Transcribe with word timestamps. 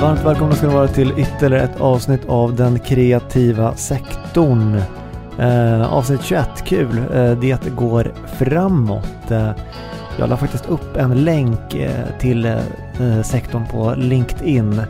Varmt 0.00 0.24
välkomna 0.24 0.54
ska 0.54 0.66
ni 0.66 0.74
vara 0.74 0.88
till 0.88 1.12
ytterligare 1.16 1.64
ett 1.64 1.80
avsnitt 1.80 2.20
av 2.28 2.56
den 2.56 2.78
kreativa 2.78 3.74
sektorn. 3.74 4.82
Eh, 5.38 5.92
avsnitt 5.92 6.22
21, 6.22 6.64
kul. 6.64 6.98
Eh, 6.98 7.30
det 7.30 7.70
går 7.76 8.12
framåt. 8.38 9.30
Eh, 9.30 9.50
jag 10.18 10.28
la 10.28 10.36
faktiskt 10.36 10.68
upp 10.68 10.96
en 10.96 11.24
länk 11.24 11.74
eh, 11.74 12.18
till 12.18 12.44
eh, 12.44 12.58
eh, 13.00 13.22
sektorn 13.22 13.66
på 13.66 13.94
LinkedIn. 13.96 14.80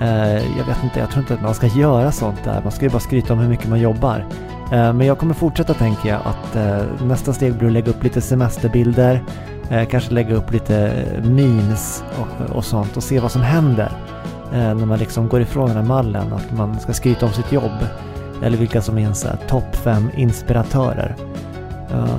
Eh, 0.00 0.34
jag 0.34 0.64
vet 0.66 0.84
inte, 0.84 0.98
jag 0.98 1.10
tror 1.10 1.22
inte 1.22 1.34
att 1.34 1.42
man 1.42 1.54
ska 1.54 1.66
göra 1.66 2.12
sånt 2.12 2.44
där. 2.44 2.60
Man 2.62 2.72
ska 2.72 2.84
ju 2.84 2.90
bara 2.90 3.00
skryta 3.00 3.32
om 3.32 3.38
hur 3.38 3.48
mycket 3.48 3.68
man 3.68 3.80
jobbar. 3.80 4.24
Eh, 4.72 4.92
men 4.92 5.06
jag 5.06 5.18
kommer 5.18 5.34
fortsätta 5.34 5.74
tänker 5.74 6.08
jag 6.08 6.20
att 6.24 6.56
eh, 6.56 7.06
nästa 7.06 7.32
steg 7.32 7.54
blir 7.54 7.66
att 7.68 7.72
lägga 7.72 7.90
upp 7.90 8.04
lite 8.04 8.20
semesterbilder. 8.20 9.22
Eh, 9.70 9.84
kanske 9.84 10.14
lägga 10.14 10.34
upp 10.34 10.52
lite 10.52 10.92
memes 11.22 12.04
och, 12.20 12.56
och 12.56 12.64
sånt 12.64 12.96
och 12.96 13.02
se 13.02 13.20
vad 13.20 13.32
som 13.32 13.42
händer 13.42 13.92
när 14.52 14.86
man 14.86 14.98
liksom 14.98 15.28
går 15.28 15.40
ifrån 15.40 15.68
den 15.68 15.76
här 15.76 15.84
mallen 15.84 16.32
att 16.32 16.52
man 16.56 16.80
ska 16.80 16.92
skryta 16.92 17.26
om 17.26 17.32
sitt 17.32 17.52
jobb. 17.52 17.86
Eller 18.42 18.58
vilka 18.58 18.82
som 18.82 18.98
är 18.98 19.02
ens 19.02 19.26
topp 19.48 19.76
fem 19.76 20.10
inspiratörer. 20.16 21.16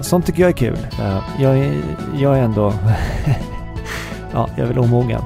Sånt 0.02 0.26
tycker 0.26 0.42
jag 0.42 0.50
är 0.50 0.54
kul. 0.54 0.78
Jag, 1.40 1.58
är, 1.58 1.74
jag 2.18 2.38
är 2.38 2.44
ändå... 2.44 2.74
ja, 4.34 4.50
jag 4.56 4.64
är 4.64 4.68
väl 4.68 4.80
omogen. 4.80 5.22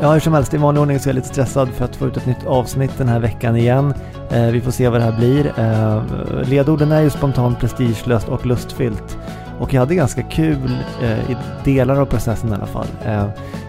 Ja, 0.00 0.12
hur 0.12 0.20
som 0.20 0.34
helst, 0.34 0.54
i 0.54 0.56
vanlig 0.56 0.80
ordning 0.80 0.98
så 0.98 1.08
är 1.08 1.10
jag 1.10 1.14
lite 1.14 1.28
stressad 1.28 1.68
för 1.68 1.84
att 1.84 1.96
få 1.96 2.06
ut 2.06 2.16
ett 2.16 2.26
nytt 2.26 2.46
avsnitt 2.46 2.98
den 2.98 3.08
här 3.08 3.20
veckan 3.20 3.56
igen. 3.56 3.94
Eh, 4.30 4.46
vi 4.46 4.60
får 4.60 4.70
se 4.70 4.88
vad 4.88 5.00
det 5.00 5.04
här 5.04 5.16
blir. 5.18 5.52
Eh, 5.58 6.02
ledorden 6.48 6.92
är 6.92 7.00
ju 7.00 7.10
spontant, 7.10 7.60
prestigelöst 7.60 8.28
och 8.28 8.46
lustfyllt. 8.46 9.18
Och 9.60 9.74
jag 9.74 9.80
hade 9.80 9.94
ganska 9.94 10.22
kul 10.22 10.70
eh, 11.02 11.30
i 11.30 11.36
delar 11.64 12.00
av 12.00 12.06
processen 12.06 12.50
i 12.50 12.54
alla 12.54 12.66
fall. 12.66 12.86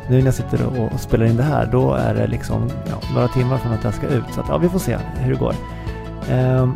nu 0.10 0.18
när 0.18 0.26
jag 0.26 0.34
sitter 0.34 0.60
och, 0.66 1.00
spelar 1.00 1.26
in 1.26 1.38
det 1.38 1.44
här, 1.44 1.70
då 1.72 1.94
är 1.94 2.14
det 2.14 2.28
liksom 2.28 2.70
ja, 2.90 3.14
några 3.14 3.28
timmar 3.28 3.58
från 3.58 3.74
att 3.74 3.84
jag 3.84 3.94
ska 3.94 4.08
ut. 4.08 4.24
Så 4.34 4.42
att, 4.42 4.50
ja, 4.50 4.58
vi 4.58 4.70
får 4.70 4.80
se 4.80 4.98
hur 5.18 5.34
det 5.34 5.40
går. 5.40 5.56
Ehm, 6.30 6.76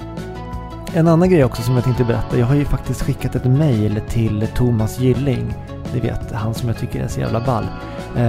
en 0.94 1.07
annan 1.07 1.30
grej 1.30 1.44
också 1.44 1.61
som 1.61 1.75
jag 1.75 1.83
tänkte 1.83 2.03
berätta. 2.03 2.38
Jag 2.38 2.45
har 2.45 2.55
ju 2.55 2.66
faktiskt 2.66 3.02
skickat 3.02 3.35
ett 3.35 3.45
mail 3.45 4.02
till 4.09 4.47
Thomas 4.55 5.00
Gylling. 5.00 5.53
Ni 5.94 6.00
vet, 6.00 6.31
han 6.31 6.53
som 6.53 6.69
jag 6.69 6.77
tycker 6.77 7.03
är 7.03 7.07
så 7.07 7.19
jävla 7.19 7.39
ball. 7.39 7.66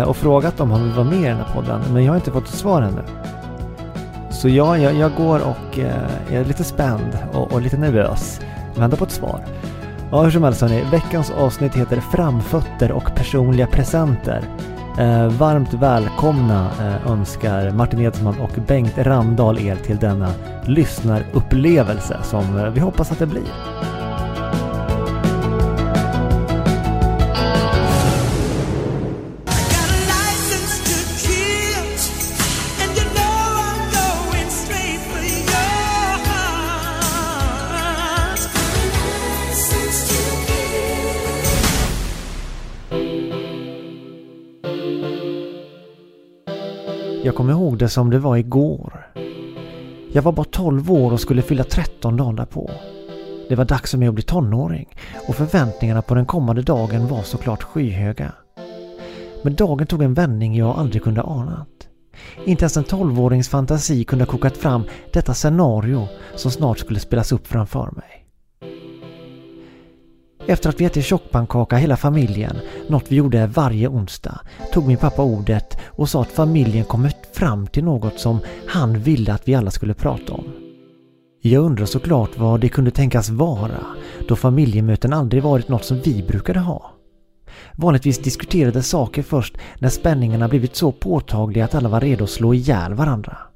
Och 0.06 0.17
frågat 0.17 0.61
om 0.61 0.71
han 0.71 0.83
vill 0.83 0.93
vara 0.93 1.05
med 1.05 1.21
i 1.21 1.25
den 1.25 1.37
här 1.37 1.55
podden. 1.55 1.81
Men 1.93 2.05
jag 2.05 2.12
har 2.12 2.17
inte 2.17 2.31
fått 2.31 2.48
svar 2.48 2.83
ännu. 2.83 3.03
Så 4.41 4.49
ja, 4.49 4.79
jag, 4.79 4.95
jag 4.95 5.15
går 5.15 5.41
och 5.41 5.79
eh, 5.79 6.35
är 6.35 6.45
lite 6.45 6.65
spänd 6.65 7.19
och, 7.33 7.53
och 7.53 7.63
lite 7.63 7.77
nervös. 7.77 8.41
Väntar 8.77 8.97
på 8.97 9.05
ett 9.05 9.11
svar. 9.11 9.45
Ja, 10.11 10.23
hur 10.23 10.31
som 10.31 10.43
helst 10.43 10.61
hörni. 10.61 10.85
Veckans 10.91 11.31
avsnitt 11.31 11.75
heter 11.75 12.01
Framfötter 12.01 12.93
och 12.93 13.15
personliga 13.15 13.67
presenter. 13.67 14.45
Eh, 14.99 15.29
varmt 15.29 15.75
välkomna 15.75 16.71
eh, 16.81 17.13
önskar 17.13 17.71
Martin 17.71 18.01
Edsman 18.01 18.41
och 18.41 18.63
Bengt 18.67 18.99
Ramdahl 18.99 19.59
er 19.59 19.77
till 19.77 19.97
denna 19.97 20.33
lyssnarupplevelse 20.65 22.19
som 22.23 22.59
eh, 22.59 22.71
vi 22.71 22.81
hoppas 22.81 23.13
att 23.13 23.19
det 23.19 23.27
blir. 23.27 24.00
Jag 47.25 47.34
kommer 47.34 47.53
ihåg 47.53 47.78
det 47.78 47.88
som 47.88 48.10
det 48.10 48.19
var 48.19 48.36
igår. 48.36 49.06
Jag 50.12 50.22
var 50.22 50.32
bara 50.32 50.44
12 50.44 50.92
år 50.92 51.12
och 51.12 51.20
skulle 51.20 51.42
fylla 51.42 51.64
13 51.64 52.16
dagen 52.16 52.36
därpå. 52.36 52.70
Det 53.48 53.56
var 53.56 53.64
dags 53.64 53.91
för 53.91 53.98
mig 53.98 54.08
att 54.08 54.14
bli 54.14 54.22
tonåring 54.22 54.88
och 55.28 55.34
förväntningarna 55.34 56.03
på 56.03 56.14
den 56.14 56.26
kommande 56.26 56.62
dagen 56.62 57.08
var 57.08 57.22
såklart 57.22 57.62
skyhöga. 57.62 58.32
Men 59.44 59.54
dagen 59.54 59.86
tog 59.86 60.03
en 60.03 60.14
vändning 60.14 60.56
jag 60.56 60.78
aldrig 60.78 61.03
kunde 61.03 61.22
anat. 61.22 61.69
Inte 62.44 62.62
ens 62.62 62.76
en 62.76 62.84
12-årings 62.84 63.48
fantasi 63.48 64.04
kunde 64.04 64.25
ha 64.25 64.32
kokat 64.32 64.56
fram 64.56 64.82
detta 65.12 65.34
scenario 65.34 66.08
som 66.34 66.50
snart 66.50 66.78
skulle 66.78 67.00
spelas 67.00 67.32
upp 67.32 67.47
framför 67.47 67.91
mig. 67.97 68.19
Efter 70.50 70.69
att 70.69 70.81
vi 70.81 70.84
ätit 70.84 71.05
tjockpannkaka 71.05 71.77
hela 71.77 71.97
familjen, 71.97 72.56
något 72.88 73.05
vi 73.09 73.16
gjorde 73.16 73.47
varje 73.47 73.88
onsdag, 73.88 74.41
tog 74.72 74.87
min 74.87 74.97
pappa 74.97 75.22
ordet 75.22 75.78
och 75.87 76.09
sa 76.09 76.22
att 76.22 76.33
familjen 76.33 76.84
kommit 76.84 77.16
fram 77.33 77.66
till 77.66 77.84
något 77.84 78.21
som 78.21 78.38
han 78.66 78.99
ville 78.99 79.33
att 79.33 79.49
vi 79.49 79.55
alla 79.55 79.71
skulle 79.71 79.94
prata 79.94 80.33
om. 80.33 80.44
Jag 81.43 81.65
undrar 81.65 81.87
såklart 81.87 82.38
vad 82.38 82.61
det 82.61 82.69
kunde 82.69 82.91
tänkas 82.91 83.28
vara, 83.28 83.81
då 84.28 84.37
familjemöten 84.37 85.12
aldrig 85.12 85.43
varit 85.43 85.69
något 85.69 85.84
som 85.84 86.00
vi 86.00 86.22
brukade 86.28 86.61
ha. 86.61 86.91
Vanligtvis 87.72 88.19
diskuterades 88.19 88.88
saker 88.88 89.22
först 89.22 89.59
när 89.78 89.88
spänningarna 89.88 90.49
blivit 90.49 90.77
så 90.77 90.93
påtagliga 90.93 91.65
att 91.65 91.75
alla 91.75 91.88
var 91.88 92.00
redo 92.00 92.25
att 92.25 92.31
slå 92.31 92.55
ihjäl 92.55 92.94
varandra. 92.94 93.50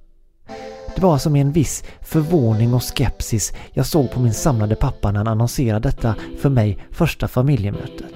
Det 0.94 1.03
var 1.03 1.19
som 1.19 1.37
en 1.37 1.53
viss 1.53 1.84
förvåning 2.00 2.75
och 2.75 2.82
skepsis 2.82 3.53
jag 3.72 3.87
såg 3.87 4.10
på 4.10 4.21
min 4.21 4.34
samlade 4.34 4.75
pappa 4.75 5.10
när 5.10 5.19
han 5.19 5.28
annonserade 5.28 5.88
detta 5.88 6.15
för 6.41 6.49
mig 6.49 6.78
första 6.91 7.28
familjemötet. 7.28 8.15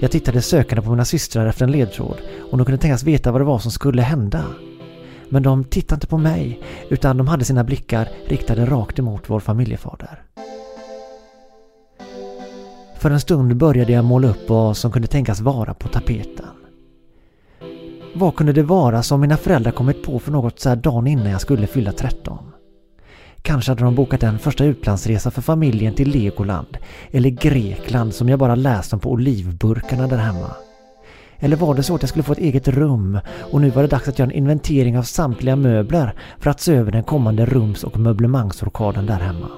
Jag 0.00 0.10
tittade 0.10 0.42
sökande 0.42 0.82
på 0.82 0.90
mina 0.90 1.04
systrar 1.04 1.46
efter 1.46 1.64
en 1.64 1.72
ledtråd 1.72 2.16
och 2.50 2.58
de 2.58 2.64
kunde 2.64 2.78
tänkas 2.78 3.02
veta 3.02 3.32
vad 3.32 3.40
det 3.40 3.44
var 3.44 3.58
som 3.58 3.70
skulle 3.70 4.02
hända. 4.02 4.44
Men 5.28 5.42
de 5.42 5.64
tittade 5.64 5.96
inte 5.96 6.06
på 6.06 6.18
mig 6.18 6.62
utan 6.90 7.16
de 7.16 7.28
hade 7.28 7.44
sina 7.44 7.64
blickar 7.64 8.08
riktade 8.26 8.66
rakt 8.66 8.98
emot 8.98 9.22
vår 9.26 9.40
familjefader. 9.40 10.22
För 12.98 13.10
en 13.10 13.20
stund 13.20 13.56
började 13.56 13.92
jag 13.92 14.04
måla 14.04 14.28
upp 14.28 14.48
vad 14.48 14.76
som 14.76 14.92
kunde 14.92 15.08
tänkas 15.08 15.40
vara 15.40 15.74
på 15.74 15.88
tapeten. 15.88 16.55
Vad 18.18 18.36
kunde 18.36 18.52
det 18.52 18.62
vara 18.62 19.02
som 19.02 19.20
mina 19.20 19.36
föräldrar 19.36 19.72
kommit 19.72 20.02
på 20.02 20.18
för 20.18 20.32
något 20.32 20.60
så 20.60 20.68
här 20.68 20.76
dagen 20.76 21.06
innan 21.06 21.30
jag 21.30 21.40
skulle 21.40 21.66
fylla 21.66 21.92
13? 21.92 22.38
Kanske 23.42 23.70
hade 23.70 23.84
de 23.84 23.94
bokat 23.94 24.22
en 24.22 24.38
första 24.38 24.64
utlandsresa 24.64 25.30
för 25.30 25.42
familjen 25.42 25.94
till 25.94 26.10
Legoland 26.10 26.78
eller 27.10 27.30
Grekland 27.30 28.14
som 28.14 28.28
jag 28.28 28.38
bara 28.38 28.54
läst 28.54 28.92
om 28.92 29.00
på 29.00 29.10
olivburkarna 29.10 30.06
där 30.06 30.16
hemma. 30.16 30.50
Eller 31.38 31.56
var 31.56 31.74
det 31.74 31.82
så 31.82 31.94
att 31.94 32.02
jag 32.02 32.08
skulle 32.08 32.22
få 32.22 32.32
ett 32.32 32.38
eget 32.38 32.68
rum 32.68 33.18
och 33.52 33.60
nu 33.60 33.70
var 33.70 33.82
det 33.82 33.88
dags 33.88 34.08
att 34.08 34.18
göra 34.18 34.30
en 34.30 34.36
inventering 34.36 34.98
av 34.98 35.02
samtliga 35.02 35.56
möbler 35.56 36.14
för 36.38 36.50
att 36.50 36.60
se 36.60 36.74
över 36.74 36.92
den 36.92 37.04
kommande 37.04 37.46
rums 37.46 37.84
och 37.84 37.98
möblemangsorkaden 37.98 39.06
där 39.06 39.20
hemma. 39.20 39.48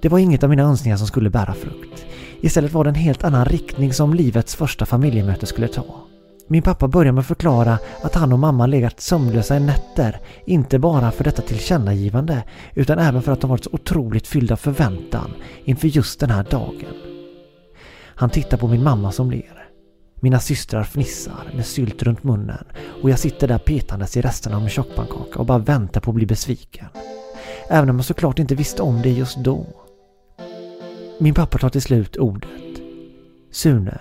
Det 0.00 0.08
var 0.08 0.18
inget 0.18 0.42
av 0.42 0.50
mina 0.50 0.62
önskningar 0.62 0.96
som 0.96 1.06
skulle 1.06 1.30
bära 1.30 1.54
frukt. 1.54 2.06
Istället 2.40 2.72
var 2.72 2.84
det 2.84 2.90
en 2.90 2.94
helt 2.94 3.24
annan 3.24 3.44
riktning 3.44 3.92
som 3.92 4.14
livets 4.14 4.56
första 4.56 4.86
familjemöte 4.86 5.46
skulle 5.46 5.68
ta. 5.68 6.05
Min 6.48 6.62
pappa 6.62 6.88
börjar 6.88 7.12
med 7.12 7.20
att 7.20 7.26
förklara 7.26 7.78
att 8.02 8.14
han 8.14 8.32
och 8.32 8.38
mamma 8.38 8.66
legat 8.66 9.00
sömnlösa 9.00 9.56
i 9.56 9.60
nätter, 9.60 10.20
inte 10.46 10.78
bara 10.78 11.10
för 11.10 11.24
detta 11.24 11.42
tillkännagivande 11.42 12.42
utan 12.74 12.98
även 12.98 13.22
för 13.22 13.32
att 13.32 13.40
de 13.40 13.50
varit 13.50 13.64
så 13.64 13.70
otroligt 13.72 14.26
fyllda 14.26 14.54
av 14.54 14.56
förväntan 14.56 15.30
inför 15.64 15.88
just 15.88 16.20
den 16.20 16.30
här 16.30 16.46
dagen. 16.50 16.94
Han 18.16 18.30
tittar 18.30 18.56
på 18.56 18.68
min 18.68 18.82
mamma 18.82 19.12
som 19.12 19.30
ler. 19.30 19.68
Mina 20.20 20.40
systrar 20.40 20.84
fnissar 20.84 21.50
med 21.54 21.66
sylt 21.66 22.02
runt 22.02 22.24
munnen 22.24 22.64
och 23.02 23.10
jag 23.10 23.18
sitter 23.18 23.48
där 23.48 23.58
petandes 23.58 24.16
i 24.16 24.20
resterna 24.20 24.56
av 24.56 24.62
min 24.62 24.70
tjockpannkaka 24.70 25.38
och 25.38 25.46
bara 25.46 25.58
väntar 25.58 26.00
på 26.00 26.10
att 26.10 26.14
bli 26.14 26.26
besviken. 26.26 26.86
Även 27.70 27.90
om 27.90 27.96
jag 27.96 28.04
såklart 28.04 28.38
inte 28.38 28.54
visste 28.54 28.82
om 28.82 29.02
det 29.02 29.10
just 29.10 29.36
då. 29.36 29.66
Min 31.20 31.34
pappa 31.34 31.58
tar 31.58 31.68
till 31.68 31.82
slut 31.82 32.16
ordet. 32.16 32.50
Sune, 33.52 33.98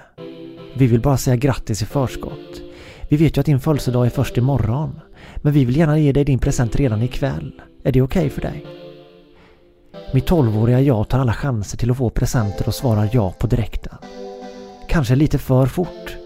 vi 0.78 0.88
vill 0.88 1.02
bara 1.02 1.18
säga 1.18 1.36
grattis 1.36 1.82
i 1.82 1.86
förskott. 1.86 2.62
Vi 3.10 3.18
vet 3.18 3.38
ju 3.38 3.40
att 3.40 3.46
din 3.46 3.60
födelsedag 3.60 4.06
är 4.06 4.10
först 4.10 4.38
imorgon. 4.38 5.00
Men 5.38 5.54
vi 5.54 5.66
vill 5.66 5.78
gärna 5.78 6.00
ge 6.00 6.12
dig 6.12 6.26
din 6.26 6.40
present 6.40 6.76
redan 6.76 7.02
ikväll. 7.02 7.62
Är 7.84 7.92
det 7.92 8.02
okej 8.02 8.20
okay 8.20 8.30
för 8.30 8.42
dig? 8.42 8.66
Mitt 10.14 10.26
tolvåriga 10.26 10.82
jag 10.82 11.10
tar 11.10 11.20
alla 11.20 11.34
chanser 11.34 11.78
till 11.78 11.92
att 11.92 11.98
få 11.98 12.10
presenter 12.10 12.68
och 12.68 12.74
svarar 12.74 13.10
ja 13.14 13.34
på 13.40 13.48
direkten. 13.48 13.98
Kanske 14.90 15.16
lite 15.16 15.38
för 15.38 15.66
fort. 15.66 16.18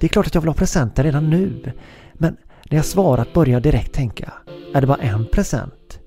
Det 0.00 0.06
är 0.06 0.08
klart 0.08 0.26
att 0.26 0.34
jag 0.34 0.42
vill 0.42 0.48
ha 0.48 0.54
presenter 0.54 1.04
redan 1.04 1.30
nu. 1.30 1.72
Men 2.14 2.36
när 2.70 2.78
jag 2.78 2.84
svarat 2.84 3.32
börjar 3.32 3.52
jag 3.52 3.62
direkt 3.62 3.92
tänka. 3.92 4.32
Är 4.74 4.80
det 4.80 4.86
bara 4.86 5.02
en 5.02 5.26
present? 5.32 6.00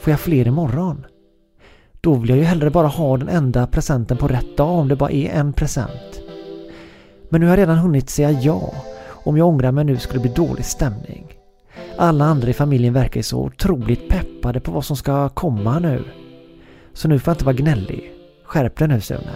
Får 0.00 0.10
jag 0.10 0.20
fler 0.20 0.46
imorgon? 0.46 1.06
Då 2.00 2.14
vill 2.14 2.30
jag 2.30 2.38
ju 2.38 2.44
hellre 2.44 2.70
bara 2.70 2.86
ha 2.86 3.16
den 3.16 3.28
enda 3.28 3.66
presenten 3.66 4.16
på 4.16 4.28
rätt 4.28 4.56
dag 4.56 4.70
om 4.70 4.88
det 4.88 4.96
bara 4.96 5.10
är 5.10 5.28
en 5.28 5.52
present. 5.52 6.21
Men 7.32 7.40
nu 7.40 7.46
har 7.46 7.52
jag 7.52 7.62
redan 7.62 7.78
hunnit 7.78 8.10
säga 8.10 8.30
ja. 8.30 8.74
Om 9.08 9.36
jag 9.36 9.48
ångrar 9.48 9.72
mig 9.72 9.84
nu 9.84 9.96
skulle 9.96 10.22
det 10.22 10.34
bli 10.34 10.46
dålig 10.46 10.64
stämning. 10.64 11.26
Alla 11.96 12.24
andra 12.24 12.48
i 12.48 12.52
familjen 12.52 12.92
verkar 12.92 13.16
ju 13.16 13.22
så 13.22 13.38
otroligt 13.38 14.08
peppade 14.08 14.60
på 14.60 14.72
vad 14.72 14.84
som 14.84 14.96
ska 14.96 15.28
komma 15.28 15.78
nu. 15.78 16.04
Så 16.92 17.08
nu 17.08 17.18
får 17.18 17.30
jag 17.30 17.34
inte 17.34 17.44
vara 17.44 17.56
gnällig. 17.56 18.12
Skärp 18.44 18.78
dig 18.78 18.88
nu 18.88 19.00
Sune. 19.00 19.32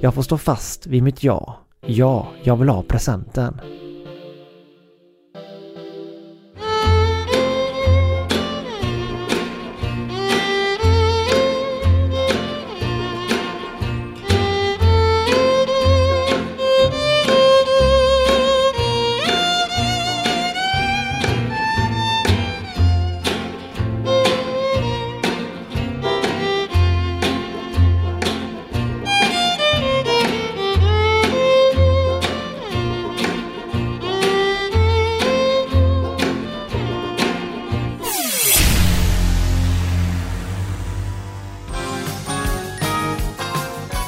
Jag 0.00 0.14
får 0.14 0.22
stå 0.22 0.38
fast 0.38 0.86
vid 0.86 1.02
mitt 1.02 1.22
ja. 1.22 1.58
Ja, 1.86 2.28
jag 2.42 2.56
vill 2.56 2.68
ha 2.68 2.82
presenten. 2.82 3.60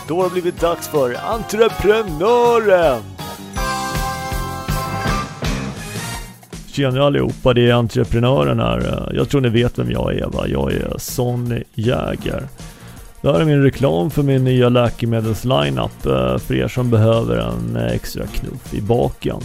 Då 0.09 0.17
har 0.17 0.25
det 0.25 0.31
blivit 0.31 0.61
dags 0.61 0.89
för 0.89 1.17
Entreprenören! 1.35 3.03
Tjena 6.67 7.05
allihopa, 7.05 7.55
det 7.55 7.71
är 7.71 7.73
Entreprenören 7.73 8.61
här. 8.61 9.13
Jag 9.15 9.29
tror 9.29 9.41
ni 9.41 9.49
vet 9.49 9.79
vem 9.79 9.91
jag 9.91 10.15
är 10.15 10.27
va? 10.27 10.47
Jag 10.49 10.73
är 10.73 10.99
Sonny 10.99 11.63
Jäger. 11.75 12.49
Det 13.21 13.33
här 13.33 13.41
är 13.41 13.45
min 13.45 13.63
reklam 13.63 14.11
för 14.11 14.23
min 14.23 14.45
nya 14.45 14.69
läkemedelslineup 14.69 16.07
eh, 16.07 16.39
för 16.39 16.55
er 16.55 16.69
som 16.69 16.91
behöver 16.91 17.37
en 17.37 17.77
extra 17.77 18.27
knuff 18.27 18.75
i 18.75 18.81
baken. 18.81 19.41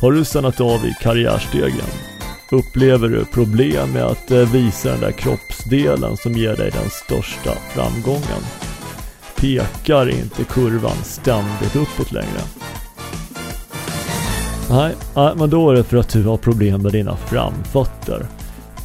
Har 0.00 0.12
du 0.12 0.24
stannat 0.24 0.60
av 0.60 0.86
i 0.86 0.94
karriärstegen? 1.02 2.11
Upplever 2.52 3.08
du 3.08 3.24
problem 3.24 3.92
med 3.92 4.04
att 4.04 4.30
eh, 4.30 4.52
visa 4.52 4.90
den 4.90 5.00
där 5.00 5.12
kroppsdelen 5.12 6.16
som 6.16 6.32
ger 6.32 6.56
dig 6.56 6.70
den 6.70 6.90
största 6.90 7.50
framgången? 7.74 8.42
Pekar 9.36 10.08
inte 10.08 10.44
kurvan 10.44 10.96
ständigt 11.04 11.76
uppåt 11.76 12.12
längre? 12.12 12.40
Nej, 14.70 14.94
nej, 15.14 15.32
men 15.36 15.50
då 15.50 15.70
är 15.70 15.74
det 15.74 15.84
för 15.84 15.96
att 15.96 16.08
du 16.08 16.22
har 16.22 16.36
problem 16.36 16.82
med 16.82 16.92
dina 16.92 17.16
framfötter. 17.16 18.26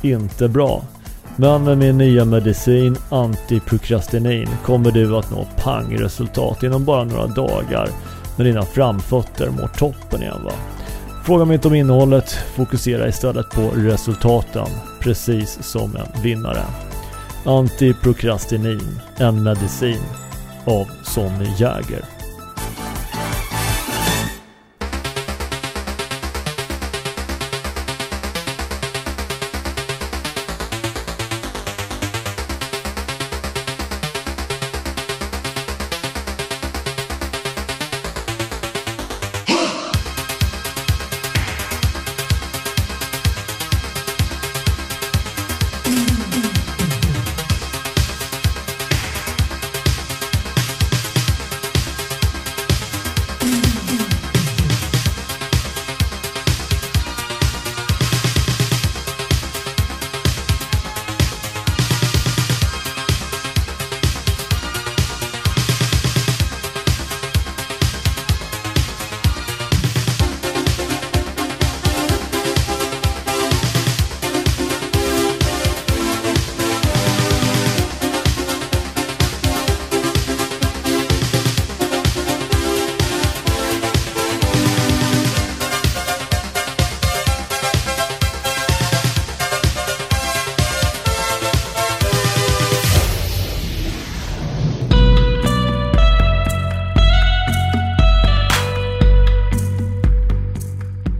Inte 0.01 0.47
bra. 0.47 0.83
Men 1.35 1.63
med 1.63 1.77
min 1.77 1.97
nya 1.97 2.25
medicin 2.25 2.97
antiprokrastinin 3.09 4.49
kommer 4.65 4.91
du 4.91 5.15
att 5.15 5.31
nå 5.31 5.47
pangresultat 5.63 6.63
inom 6.63 6.85
bara 6.85 7.03
några 7.03 7.27
dagar 7.27 7.89
när 8.37 8.45
dina 8.45 8.61
framfötter 8.61 9.49
mår 9.49 9.67
toppen 9.67 10.21
igen 10.21 10.43
va. 10.45 10.53
Fråga 11.27 11.45
mig 11.45 11.55
inte 11.55 11.67
om 11.67 11.75
innehållet, 11.75 12.31
fokusera 12.31 13.07
istället 13.07 13.49
på 13.49 13.61
resultaten, 13.75 14.67
precis 14.99 15.57
som 15.61 15.95
en 15.95 16.21
vinnare. 16.23 16.63
Antiprokrastinin, 17.45 18.99
en 19.17 19.43
medicin 19.43 20.01
av 20.65 20.87
Sonny 21.03 21.49
Jäger. 21.57 22.16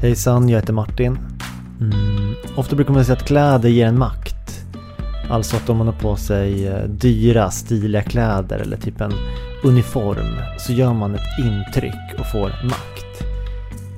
Hejsan, 0.08 0.50
jag 0.50 0.60
heter 0.60 0.74
Martin. 0.74 1.20
Mm, 1.82 2.34
ofta 2.56 2.76
brukar 2.76 2.94
man 2.94 3.06
säga 3.06 3.16
att 3.16 3.28
kläder 3.28 3.70
ger 3.70 3.88
en 3.88 4.00
makt. 4.00 4.66
Alltså 5.30 5.56
att 5.56 5.70
om 5.70 5.78
man 5.78 5.88
har 5.88 5.94
på 5.94 6.16
sig 6.16 6.68
eh, 6.68 6.84
dyra, 6.84 7.52
stiliga 7.52 8.02
kläder 8.02 8.60
eller 8.60 8.78
typ 8.78 9.02
en 9.02 9.14
uniform 9.64 10.36
så 10.58 10.74
gör 10.74 10.94
man 10.94 11.16
ett 11.16 11.40
intryck 11.40 12.20
och 12.20 12.32
får 12.32 12.50
makt. 12.64 13.24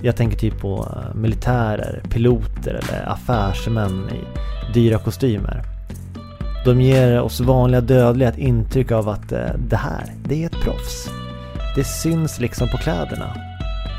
Jag 0.01 0.15
tänker 0.15 0.37
typ 0.37 0.59
på 0.59 0.87
eh, 0.95 1.15
militärer, 1.15 2.01
piloter 2.09 2.71
eller 2.83 3.09
affärsmän 3.09 4.09
i 4.09 4.23
dyra 4.73 4.99
kostymer. 4.99 5.63
De 6.65 6.81
ger 6.81 7.21
oss 7.21 7.39
vanliga 7.39 7.81
dödliga 7.81 8.29
ett 8.29 8.37
intryck 8.37 8.91
av 8.91 9.09
att 9.09 9.31
eh, 9.31 9.53
det 9.69 9.77
här, 9.77 10.13
det 10.23 10.43
är 10.43 10.45
ett 10.45 10.61
proffs. 10.63 11.09
Det 11.75 11.83
syns 11.83 12.39
liksom 12.39 12.67
på 12.69 12.77
kläderna. 12.77 13.48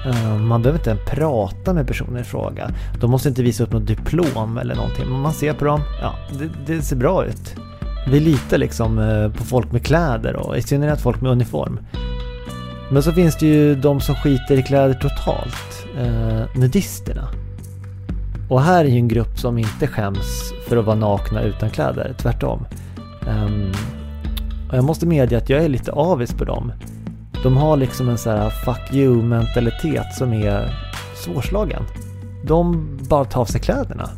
Eh, 0.06 0.36
man 0.36 0.62
behöver 0.62 0.78
inte 0.78 1.04
prata 1.04 1.74
med 1.74 1.86
personen 1.86 2.20
i 2.20 2.24
fråga. 2.24 2.70
De 3.00 3.10
måste 3.10 3.28
inte 3.28 3.42
visa 3.42 3.64
upp 3.64 3.72
något 3.72 3.86
diplom 3.86 4.58
eller 4.58 4.74
någonting. 4.74 5.08
Men 5.10 5.20
man 5.20 5.32
ser 5.32 5.52
på 5.52 5.64
dem, 5.64 5.80
ja, 6.00 6.14
det, 6.38 6.74
det 6.74 6.82
ser 6.82 6.96
bra 6.96 7.24
ut. 7.24 7.54
Vi 8.08 8.20
litar 8.20 8.58
liksom 8.58 8.98
eh, 8.98 9.32
på 9.32 9.44
folk 9.44 9.72
med 9.72 9.86
kläder 9.86 10.36
och 10.36 10.56
i 10.56 10.62
synnerhet 10.62 11.00
folk 11.00 11.20
med 11.20 11.32
uniform. 11.32 11.80
Men 12.92 13.02
så 13.02 13.12
finns 13.12 13.36
det 13.36 13.46
ju 13.46 13.74
de 13.74 14.00
som 14.00 14.14
skiter 14.14 14.58
i 14.58 14.62
kläder 14.62 14.94
totalt. 14.94 15.86
Eh, 15.98 16.60
nudisterna. 16.60 17.28
Och 18.48 18.62
här 18.62 18.84
är 18.84 18.88
ju 18.88 18.96
en 18.96 19.08
grupp 19.08 19.38
som 19.38 19.58
inte 19.58 19.86
skäms 19.86 20.52
för 20.68 20.76
att 20.76 20.84
vara 20.84 20.96
nakna 20.96 21.42
utan 21.42 21.70
kläder, 21.70 22.14
tvärtom. 22.18 22.66
Um, 23.28 23.72
och 24.70 24.76
jag 24.76 24.84
måste 24.84 25.06
medge 25.06 25.38
att 25.38 25.48
jag 25.48 25.64
är 25.64 25.68
lite 25.68 25.92
avis 25.92 26.32
på 26.32 26.44
dem. 26.44 26.72
De 27.42 27.56
har 27.56 27.76
liksom 27.76 28.08
en 28.08 28.18
sån 28.18 28.32
här 28.32 28.50
fuck 28.50 28.94
you 28.94 29.22
mentalitet 29.22 30.14
som 30.14 30.32
är 30.32 30.74
svårslagen. 31.14 31.82
De 32.44 32.88
bara 33.08 33.24
tar 33.24 33.40
av 33.40 33.44
sig 33.44 33.60
kläderna. 33.60 34.10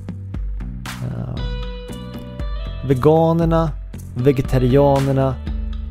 Uh, 0.87 1.37
veganerna, 2.89 3.71
vegetarianerna, 4.15 5.35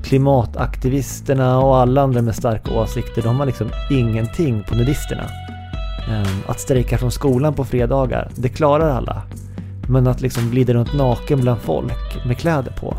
klimataktivisterna 0.03 1.59
och 1.59 1.77
alla 1.77 2.01
andra 2.01 2.21
med 2.21 2.35
starka 2.35 2.71
åsikter, 2.71 3.21
de 3.21 3.39
har 3.39 3.45
liksom 3.45 3.69
ingenting 3.91 4.63
på 4.63 4.75
nudisterna. 4.75 5.23
Uh, 6.09 6.49
att 6.49 6.59
strejka 6.59 6.97
från 6.97 7.11
skolan 7.11 7.53
på 7.53 7.65
fredagar, 7.65 8.29
det 8.35 8.49
klarar 8.49 8.89
alla. 8.89 9.21
Men 9.89 10.07
att 10.07 10.21
liksom 10.21 10.49
glida 10.49 10.73
runt 10.73 10.93
naken 10.93 11.41
bland 11.41 11.59
folk 11.59 12.25
med 12.25 12.37
kläder 12.37 12.71
på, 12.71 12.93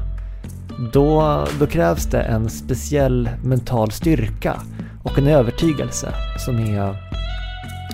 då, 0.92 1.44
då 1.60 1.66
krävs 1.66 2.06
det 2.06 2.20
en 2.20 2.50
speciell 2.50 3.30
mental 3.44 3.90
styrka 3.90 4.60
och 5.02 5.18
en 5.18 5.26
övertygelse 5.26 6.14
som 6.38 6.58
är 6.58 6.96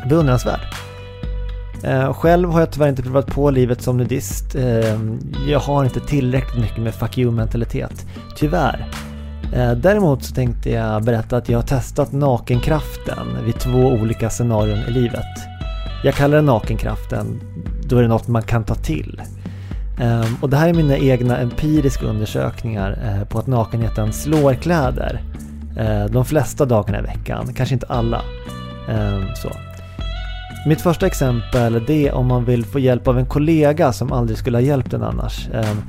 beundransvärd. 0.08 0.60
Eh, 1.82 2.12
själv 2.12 2.50
har 2.50 2.60
jag 2.60 2.70
tyvärr 2.70 2.88
inte 2.88 3.02
provat 3.02 3.26
på 3.26 3.50
livet 3.50 3.82
som 3.82 3.96
nudist. 3.96 4.54
Eh, 4.54 4.98
jag 5.48 5.58
har 5.58 5.84
inte 5.84 6.00
tillräckligt 6.00 6.60
mycket 6.60 6.82
med 6.82 6.94
fuck 6.94 7.18
you-mentalitet. 7.18 8.06
Tyvärr. 8.36 8.90
Eh, 9.54 9.72
däremot 9.72 10.24
så 10.24 10.34
tänkte 10.34 10.70
jag 10.70 11.04
berätta 11.04 11.36
att 11.36 11.48
jag 11.48 11.58
har 11.58 11.62
testat 11.62 12.12
nakenkraften 12.12 13.44
vid 13.44 13.58
två 13.58 13.78
olika 13.78 14.30
scenarion 14.30 14.78
i 14.78 14.90
livet. 14.90 15.24
Jag 16.04 16.14
kallar 16.14 16.36
det 16.36 16.42
nakenkraften, 16.42 17.40
då 17.88 17.96
är 17.96 18.02
det 18.02 18.08
något 18.08 18.28
man 18.28 18.42
kan 18.42 18.64
ta 18.64 18.74
till. 18.74 19.22
Ehm, 20.00 20.36
och 20.40 20.50
det 20.50 20.56
här 20.56 20.68
är 20.68 20.74
mina 20.74 20.96
egna 20.96 21.38
empiriska 21.38 22.06
undersökningar 22.06 22.98
eh, 23.04 23.24
på 23.28 23.38
att 23.38 23.46
nakenheten 23.46 24.12
slår 24.12 24.54
kläder. 24.54 25.20
Eh, 25.78 26.04
de 26.04 26.24
flesta 26.24 26.64
dagarna 26.64 26.98
i 26.98 27.02
veckan, 27.02 27.54
kanske 27.54 27.74
inte 27.74 27.86
alla. 27.86 28.22
Ehm, 28.88 29.24
så. 29.34 29.50
Mitt 30.66 30.80
första 30.80 31.06
exempel 31.06 31.84
det 31.86 32.08
är 32.08 32.14
om 32.14 32.26
man 32.26 32.44
vill 32.44 32.64
få 32.64 32.78
hjälp 32.78 33.08
av 33.08 33.18
en 33.18 33.26
kollega 33.26 33.92
som 33.92 34.12
aldrig 34.12 34.38
skulle 34.38 34.56
ha 34.56 34.62
hjälpt 34.62 34.92
en 34.92 35.02
annars. 35.02 35.48
Ehm, 35.54 35.82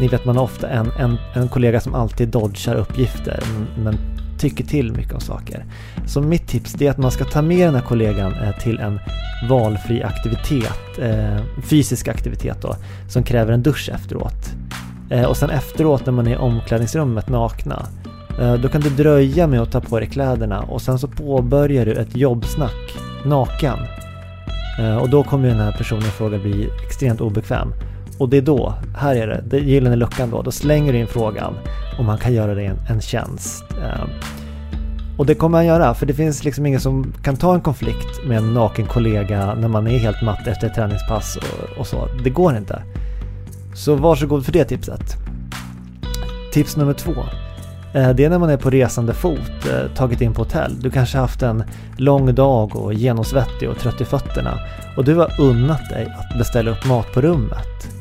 ni 0.00 0.08
vet 0.08 0.24
man 0.24 0.36
har 0.36 0.44
ofta 0.44 0.68
en, 0.68 0.90
en, 0.98 1.18
en 1.34 1.48
kollega 1.48 1.80
som 1.80 1.94
alltid 1.94 2.28
dodgar 2.28 2.74
uppgifter 2.74 3.40
men 3.84 3.98
tycker 4.38 4.64
till 4.64 4.92
mycket 4.92 5.14
om 5.14 5.20
saker. 5.20 5.64
Så 6.06 6.20
mitt 6.20 6.48
tips 6.48 6.82
är 6.82 6.90
att 6.90 6.98
man 6.98 7.10
ska 7.10 7.24
ta 7.24 7.42
med 7.42 7.68
den 7.68 7.74
här 7.74 7.82
kollegan 7.82 8.32
eh, 8.32 8.58
till 8.58 8.78
en 8.78 9.00
valfri 9.48 10.02
aktivitet, 10.02 10.98
eh, 10.98 11.62
fysisk 11.62 12.08
aktivitet 12.08 12.62
då, 12.62 12.76
som 13.08 13.22
kräver 13.22 13.52
en 13.52 13.62
dusch 13.62 13.90
efteråt. 13.94 14.54
Eh, 15.10 15.24
och 15.24 15.36
sen 15.36 15.50
efteråt 15.50 16.06
när 16.06 16.12
man 16.12 16.26
är 16.26 16.32
i 16.32 16.36
omklädningsrummet 16.36 17.28
nakna, 17.28 17.86
då 18.62 18.68
kan 18.68 18.80
du 18.80 18.90
dröja 18.90 19.46
med 19.46 19.60
att 19.60 19.72
ta 19.72 19.80
på 19.80 20.00
dig 20.00 20.08
kläderna 20.08 20.60
och 20.60 20.82
sen 20.82 20.98
så 20.98 21.08
påbörjar 21.08 21.86
du 21.86 21.92
ett 21.92 22.16
jobbsnack 22.16 22.94
naken. 23.24 23.78
Och 25.00 25.10
då 25.10 25.22
kommer 25.22 25.48
den 25.48 25.60
här 25.60 25.72
personen 25.72 26.02
i 26.02 26.10
fråga 26.10 26.38
bli 26.38 26.70
extremt 26.86 27.20
obekväm. 27.20 27.72
Och 28.18 28.28
det 28.28 28.36
är 28.36 28.42
då, 28.42 28.74
här 28.96 29.16
är 29.16 29.26
det, 29.26 29.44
det 29.46 29.58
gyllene 29.58 29.96
luckan 29.96 30.30
då, 30.30 30.42
då 30.42 30.52
slänger 30.52 30.92
du 30.92 30.98
in 30.98 31.06
frågan 31.06 31.54
om 31.98 32.08
han 32.08 32.18
kan 32.18 32.34
göra 32.34 32.54
dig 32.54 32.66
en, 32.66 32.78
en 32.88 33.00
tjänst. 33.00 33.64
Ehm, 33.70 34.10
och 35.18 35.26
det 35.26 35.34
kommer 35.34 35.58
han 35.58 35.66
göra, 35.66 35.94
för 35.94 36.06
det 36.06 36.14
finns 36.14 36.44
liksom 36.44 36.66
ingen 36.66 36.80
som 36.80 37.12
kan 37.22 37.36
ta 37.36 37.54
en 37.54 37.60
konflikt 37.60 38.24
med 38.26 38.38
en 38.38 38.54
naken 38.54 38.86
kollega 38.86 39.54
när 39.54 39.68
man 39.68 39.86
är 39.86 39.98
helt 39.98 40.22
matt 40.22 40.46
efter 40.46 40.66
ett 40.66 40.74
träningspass 40.74 41.36
och, 41.36 41.78
och 41.78 41.86
så. 41.86 42.08
Det 42.24 42.30
går 42.30 42.56
inte. 42.56 42.82
Så 43.74 43.94
varsågod 43.94 44.44
för 44.44 44.52
det 44.52 44.64
tipset. 44.64 45.16
Tips 46.52 46.76
nummer 46.76 46.92
två. 46.92 47.14
Eh, 47.94 48.10
det 48.10 48.24
är 48.24 48.30
när 48.30 48.38
man 48.38 48.50
är 48.50 48.56
på 48.56 48.70
resande 48.70 49.14
fot, 49.14 49.66
eh, 49.70 49.94
tagit 49.94 50.20
in 50.20 50.34
på 50.34 50.42
hotell. 50.42 50.80
Du 50.80 50.90
kanske 50.90 51.18
haft 51.18 51.42
en 51.42 51.64
lång 51.96 52.34
dag 52.34 52.76
och 52.76 52.94
genomsvettig 52.94 53.70
och 53.70 53.78
trött 53.78 54.00
i 54.00 54.04
fötterna 54.04 54.58
och 54.96 55.04
du 55.04 55.14
har 55.14 55.40
unnat 55.40 55.88
dig 55.90 56.14
att 56.18 56.38
beställa 56.38 56.70
upp 56.70 56.86
mat 56.86 57.12
på 57.12 57.20
rummet. 57.20 57.95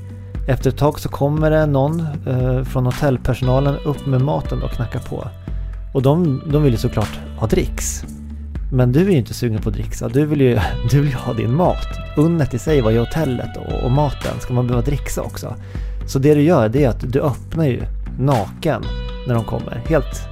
Efter 0.47 0.69
ett 0.69 0.77
tag 0.77 0.99
så 0.99 1.09
kommer 1.09 1.51
det 1.51 1.65
någon 1.65 2.07
eh, 2.27 2.63
från 2.63 2.85
hotellpersonalen 2.85 3.75
upp 3.85 4.05
med 4.05 4.21
maten 4.21 4.63
och 4.63 4.71
knackar 4.71 4.99
på. 4.99 5.27
Och 5.93 6.01
de, 6.01 6.41
de 6.51 6.63
vill 6.63 6.73
ju 6.73 6.77
såklart 6.77 7.19
ha 7.37 7.47
dricks. 7.47 8.03
Men 8.71 8.91
du 8.91 9.01
är 9.01 9.11
ju 9.11 9.17
inte 9.17 9.33
sugen 9.33 9.61
på 9.61 9.69
dricksa, 9.69 10.09
du 10.09 10.25
vill 10.25 10.41
ju, 10.41 10.59
du 10.91 11.01
vill 11.01 11.09
ju 11.09 11.15
ha 11.15 11.33
din 11.33 11.55
mat. 11.55 11.87
Unnet 12.17 12.53
i 12.53 12.59
sig 12.59 12.81
var 12.81 12.91
ju 12.91 12.99
hotellet 12.99 13.57
och, 13.57 13.83
och 13.83 13.91
maten, 13.91 14.39
ska 14.39 14.53
man 14.53 14.67
behöva 14.67 14.85
dricksa 14.85 15.21
också? 15.21 15.55
Så 16.07 16.19
det 16.19 16.33
du 16.33 16.41
gör 16.41 16.69
det 16.69 16.83
är 16.83 16.89
att 16.89 17.11
du 17.13 17.21
öppnar 17.21 17.65
ju 17.65 17.81
naken 18.19 18.83
när 19.27 19.35
de 19.35 19.43
kommer. 19.43 19.81
Helt 19.87 20.27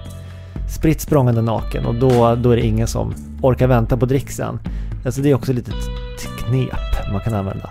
spritt 0.70 1.02
språngande 1.02 1.42
naken 1.42 1.86
och 1.86 1.96
då, 1.96 2.36
då 2.36 2.52
är 2.52 2.56
det 2.56 2.66
ingen 2.66 2.88
som 2.88 3.14
orkar 3.42 3.68
vänta 3.68 3.98
på 3.98 4.06
dricksen. 4.06 4.60
Alltså 5.06 5.22
det 5.22 5.30
är 5.30 5.36
också 5.36 5.52
ett 5.52 5.58
litet 5.58 5.76
knep 6.38 7.12
man 7.12 7.22
kan 7.22 7.34
använda. 7.34 7.70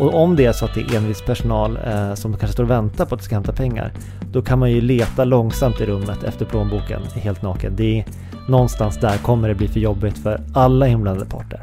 Och 0.00 0.14
om 0.14 0.36
det 0.36 0.44
är 0.44 0.52
så 0.52 0.64
att 0.64 0.74
det 0.74 0.80
är 0.80 0.96
envis 0.96 1.22
personal 1.22 1.78
eh, 1.86 2.14
som 2.14 2.32
kanske 2.32 2.52
står 2.52 2.64
och 2.64 2.70
väntar 2.70 3.06
på 3.06 3.14
att 3.14 3.20
du 3.20 3.24
ska 3.24 3.34
hämta 3.34 3.52
pengar, 3.52 3.92
då 4.32 4.42
kan 4.42 4.58
man 4.58 4.70
ju 4.70 4.80
leta 4.80 5.24
långsamt 5.24 5.80
i 5.80 5.86
rummet 5.86 6.24
efter 6.24 6.44
plånboken 6.44 7.02
helt 7.14 7.42
naken. 7.42 7.76
Det 7.76 7.98
är 7.98 8.04
någonstans 8.48 8.96
där 9.00 9.18
kommer 9.18 9.48
det 9.48 9.54
bli 9.54 9.68
för 9.68 9.80
jobbigt 9.80 10.18
för 10.18 10.40
alla 10.54 10.88
inblandade 10.88 11.30
parter. 11.30 11.62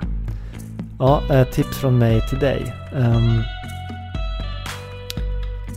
Ja, 1.00 1.22
eh, 1.30 1.48
tips 1.48 1.78
från 1.78 1.98
mig 1.98 2.22
till 2.30 2.40
dig. 2.40 2.76
Um, 2.96 3.42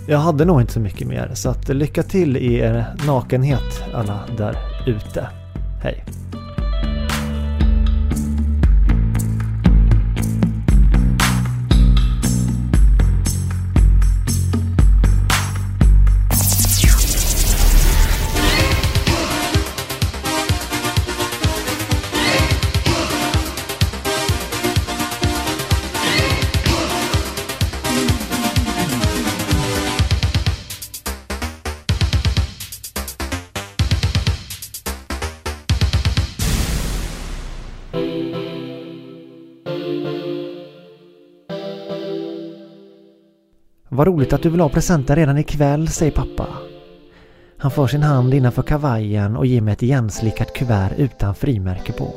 jag 0.06 0.18
hade 0.18 0.44
nog 0.44 0.60
inte 0.60 0.72
så 0.72 0.80
mycket 0.80 1.08
mer, 1.08 1.30
så 1.34 1.50
att 1.50 1.68
lycka 1.68 2.02
till 2.02 2.36
i 2.36 2.54
er 2.54 2.84
nakenhet 3.06 3.84
alla 3.94 4.20
där 4.36 4.56
ute. 4.86 5.28
Hej! 5.82 6.04
Vad 44.02 44.08
roligt 44.08 44.32
att 44.32 44.42
du 44.42 44.50
vill 44.50 44.60
ha 44.60 44.68
presenten 44.68 45.16
redan 45.16 45.38
ikväll, 45.38 45.88
säger 45.88 46.12
pappa. 46.12 46.48
Han 47.56 47.70
för 47.70 47.86
sin 47.86 48.02
hand 48.02 48.34
innanför 48.34 48.62
kavajen 48.62 49.36
och 49.36 49.46
ger 49.46 49.60
mig 49.60 49.72
ett 49.72 49.82
igenslickat 49.82 50.52
kuvert 50.52 50.90
utan 50.96 51.34
frimärke 51.34 51.92
på. 51.92 52.14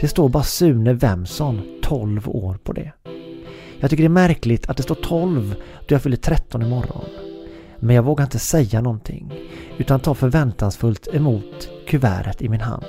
Det 0.00 0.08
står 0.08 0.28
bara 0.28 0.42
Sune 0.42 0.92
Wemson, 0.92 1.80
12 1.82 2.28
år 2.28 2.58
på 2.64 2.72
det. 2.72 2.92
Jag 3.80 3.90
tycker 3.90 4.02
det 4.02 4.06
är 4.06 4.08
märkligt 4.08 4.70
att 4.70 4.76
det 4.76 4.82
står 4.82 4.94
12 4.94 5.54
då 5.88 5.94
jag 5.94 6.02
fyller 6.02 6.16
13 6.16 6.62
imorgon. 6.62 7.04
Men 7.78 7.96
jag 7.96 8.02
vågar 8.02 8.24
inte 8.24 8.38
säga 8.38 8.80
någonting 8.80 9.32
utan 9.78 10.00
tar 10.00 10.14
förväntansfullt 10.14 11.08
emot 11.12 11.68
kuvertet 11.86 12.42
i 12.42 12.48
min 12.48 12.60
hand. 12.60 12.84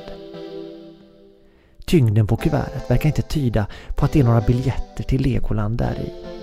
Tyngden 1.86 2.28
på 2.28 2.38
kuvertet 2.38 2.92
verkar 2.92 3.10
inte 3.10 3.22
tyda 3.22 3.68
på 3.96 4.06
att 4.06 4.12
det 4.12 4.20
är 4.20 4.24
några 4.24 4.42
biljetter 4.42 5.04
till 5.04 5.22
Legoland 5.22 5.78
där 5.78 6.00
i. 6.00 6.40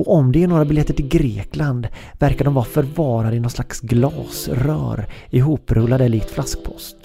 Och 0.00 0.14
om 0.14 0.32
det 0.32 0.42
är 0.42 0.48
några 0.48 0.64
biljetter 0.64 0.94
till 0.94 1.08
Grekland 1.08 1.88
verkar 2.18 2.44
de 2.44 2.54
vara 2.54 2.64
förvarade 2.64 3.36
i 3.36 3.40
någon 3.40 3.50
slags 3.50 3.80
glasrör 3.80 5.06
ihoprullade 5.30 6.08
likt 6.08 6.30
flaskpost. 6.30 6.96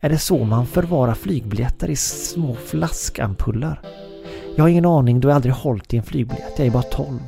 Är 0.00 0.08
det 0.08 0.18
så 0.18 0.44
man 0.44 0.66
förvarar 0.66 1.14
flygbiljetter 1.14 1.90
i 1.90 1.96
små 1.96 2.54
flaskampullar? 2.54 3.80
Jag 4.56 4.64
har 4.64 4.68
ingen 4.68 4.86
aning 4.86 5.20
då 5.20 5.28
jag 5.28 5.34
aldrig 5.34 5.54
hållit 5.54 5.94
i 5.94 5.96
en 5.96 6.02
flygbiljett, 6.02 6.58
jag 6.58 6.66
är 6.66 6.70
bara 6.70 6.82
12. 6.82 7.18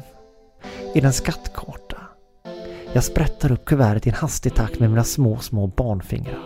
Är 0.95 1.01
det 1.01 1.07
en 1.07 1.13
skattkarta? 1.13 1.99
Jag 2.93 3.05
sprättar 3.05 3.53
upp 3.53 3.65
kuvertet 3.65 4.07
i 4.07 4.11
en 4.11 4.17
hastig 4.17 4.55
takt 4.55 4.81
med 4.81 4.91
mina 4.91 5.05
små, 5.05 5.39
små 5.39 5.67
barnfingrar. 5.67 6.45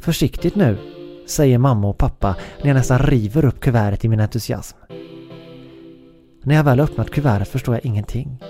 Försiktigt 0.00 0.54
nu, 0.54 0.78
säger 1.26 1.58
mamma 1.58 1.88
och 1.88 1.98
pappa 1.98 2.36
när 2.60 2.66
jag 2.66 2.74
nästan 2.74 2.98
river 2.98 3.44
upp 3.44 3.60
kuvertet 3.60 4.04
i 4.04 4.08
min 4.08 4.20
entusiasm. 4.20 4.76
När 6.46 6.54
jag 6.54 6.64
väl 6.64 6.80
öppnat 6.80 7.10
kuvertet 7.10 7.48
förstår 7.48 7.74
jag 7.74 7.84
ingenting. 7.84 8.42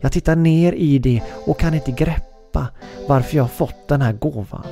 Jag 0.00 0.12
tittar 0.12 0.36
ner 0.36 0.72
i 0.72 0.98
det 0.98 1.22
och 1.46 1.58
kan 1.58 1.74
inte 1.74 1.92
greppa 1.92 2.68
varför 3.08 3.36
jag 3.36 3.50
fått 3.50 3.88
den 3.88 4.02
här 4.02 4.12
gåvan. 4.12 4.66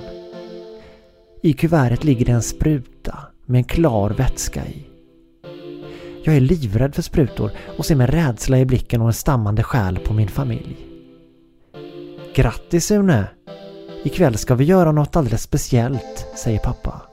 I 1.42 1.52
kuvertet 1.52 2.04
ligger 2.04 2.26
det 2.26 2.32
en 2.32 2.42
spruta 2.42 3.18
med 3.46 3.58
en 3.58 3.64
klar 3.64 4.10
vätska 4.10 4.66
i. 4.66 4.86
Jag 6.24 6.36
är 6.36 6.40
livrädd 6.40 6.94
för 6.94 7.02
sprutor 7.02 7.50
och 7.78 7.86
ser 7.86 7.96
med 7.96 8.10
rädsla 8.10 8.58
i 8.58 8.64
blicken 8.64 9.00
och 9.00 9.06
en 9.06 9.12
stammande 9.12 9.62
själ 9.62 9.98
på 9.98 10.14
min 10.14 10.28
familj. 10.28 10.76
Grattis 12.34 12.86
Sune! 12.86 13.24
Ikväll 14.04 14.38
ska 14.38 14.54
vi 14.54 14.64
göra 14.64 14.92
något 14.92 15.16
alldeles 15.16 15.42
speciellt, 15.42 16.26
säger 16.36 16.58
pappa. 16.58 17.05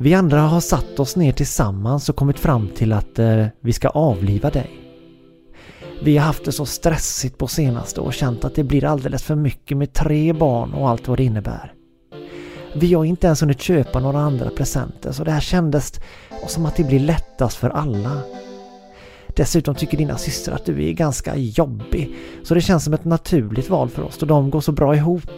Vi 0.00 0.14
andra 0.14 0.40
har 0.40 0.60
satt 0.60 1.00
oss 1.00 1.16
ner 1.16 1.32
tillsammans 1.32 2.08
och 2.08 2.16
kommit 2.16 2.38
fram 2.38 2.68
till 2.68 2.92
att 2.92 3.18
eh, 3.18 3.46
vi 3.60 3.72
ska 3.72 3.88
avliva 3.88 4.50
dig. 4.50 4.70
Vi 6.02 6.16
har 6.16 6.26
haft 6.26 6.44
det 6.44 6.52
så 6.52 6.66
stressigt 6.66 7.38
på 7.38 7.46
senaste 7.46 8.00
och 8.00 8.14
känt 8.14 8.44
att 8.44 8.54
det 8.54 8.64
blir 8.64 8.84
alldeles 8.84 9.22
för 9.22 9.34
mycket 9.34 9.76
med 9.76 9.92
tre 9.92 10.32
barn 10.32 10.74
och 10.74 10.88
allt 10.88 11.08
vad 11.08 11.18
det 11.18 11.24
innebär. 11.24 11.72
Vi 12.74 12.94
har 12.94 13.04
inte 13.04 13.26
ens 13.26 13.42
hunnit 13.42 13.60
köpa 13.60 14.00
några 14.00 14.18
andra 14.18 14.50
presenter 14.50 15.12
så 15.12 15.24
det 15.24 15.30
här 15.30 15.40
kändes 15.40 15.92
som 16.46 16.66
att 16.66 16.76
det 16.76 16.84
blir 16.84 17.00
lättast 17.00 17.56
för 17.56 17.70
alla. 17.70 18.22
Dessutom 19.36 19.74
tycker 19.74 19.98
dina 19.98 20.18
systrar 20.18 20.54
att 20.54 20.64
du 20.64 20.88
är 20.88 20.92
ganska 20.92 21.36
jobbig 21.36 22.16
så 22.42 22.54
det 22.54 22.60
känns 22.60 22.84
som 22.84 22.94
ett 22.94 23.04
naturligt 23.04 23.70
val 23.70 23.88
för 23.88 24.02
oss 24.02 24.18
då 24.18 24.26
de 24.26 24.50
går 24.50 24.60
så 24.60 24.72
bra 24.72 24.96
ihop. 24.96 25.30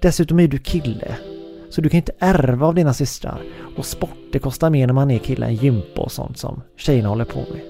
Dessutom 0.00 0.40
är 0.40 0.48
du 0.48 0.58
kille 0.58 1.16
så 1.74 1.80
du 1.80 1.88
kan 1.88 1.96
inte 1.96 2.12
ärva 2.18 2.66
av 2.66 2.74
dina 2.74 2.94
systrar. 2.94 3.42
Och 3.76 3.86
sport, 3.86 4.18
det 4.32 4.38
kostar 4.38 4.70
mer 4.70 4.86
när 4.86 4.94
man 4.94 5.10
är 5.10 5.18
kille 5.18 5.46
än 5.46 5.54
gympa 5.54 6.00
och 6.00 6.12
sånt 6.12 6.38
som 6.38 6.62
tjejerna 6.76 7.08
håller 7.08 7.24
på 7.24 7.38
med. 7.38 7.60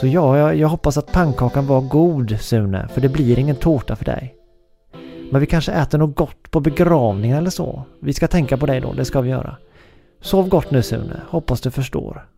Så 0.00 0.06
ja, 0.06 0.38
jag, 0.38 0.56
jag 0.56 0.68
hoppas 0.68 0.98
att 0.98 1.12
pannkakan 1.12 1.66
var 1.66 1.80
god 1.80 2.40
Sune, 2.40 2.88
för 2.88 3.00
det 3.00 3.08
blir 3.08 3.38
ingen 3.38 3.56
tårta 3.56 3.96
för 3.96 4.04
dig. 4.04 4.34
Men 5.30 5.40
vi 5.40 5.46
kanske 5.46 5.72
äter 5.72 5.98
något 5.98 6.16
gott 6.16 6.50
på 6.50 6.60
begravningen 6.60 7.36
eller 7.36 7.50
så. 7.50 7.82
Vi 8.00 8.12
ska 8.12 8.28
tänka 8.28 8.56
på 8.56 8.66
dig 8.66 8.80
då, 8.80 8.92
det 8.92 9.04
ska 9.04 9.20
vi 9.20 9.30
göra. 9.30 9.56
Sov 10.20 10.48
gott 10.48 10.70
nu 10.70 10.82
Sune, 10.82 11.20
hoppas 11.28 11.60
du 11.60 11.70
förstår. 11.70 12.28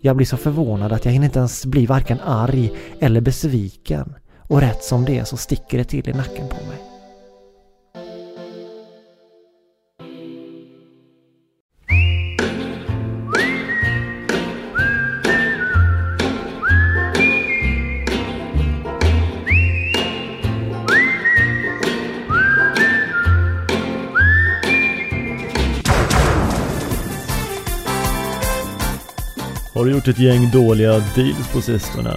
Jag 0.00 0.16
blir 0.16 0.26
så 0.26 0.36
förvånad 0.36 0.92
att 0.92 1.04
jag 1.04 1.12
hinner 1.12 1.26
inte 1.26 1.38
ens 1.38 1.66
bli 1.66 1.86
varken 1.86 2.20
arg 2.20 2.72
eller 3.00 3.20
besviken. 3.20 4.14
Och 4.38 4.60
rätt 4.60 4.84
som 4.84 5.04
det 5.04 5.18
är 5.18 5.24
så 5.24 5.36
sticker 5.36 5.78
det 5.78 5.84
till 5.84 6.08
i 6.08 6.12
nacken 6.12 6.48
på 6.48 6.66
mig. 6.66 6.85
Har 29.76 29.84
du 29.84 29.90
gjort 29.90 30.08
ett 30.08 30.18
gäng 30.18 30.50
dåliga 30.50 30.92
deals 30.92 31.52
på 31.52 31.60
sistone? 31.60 32.16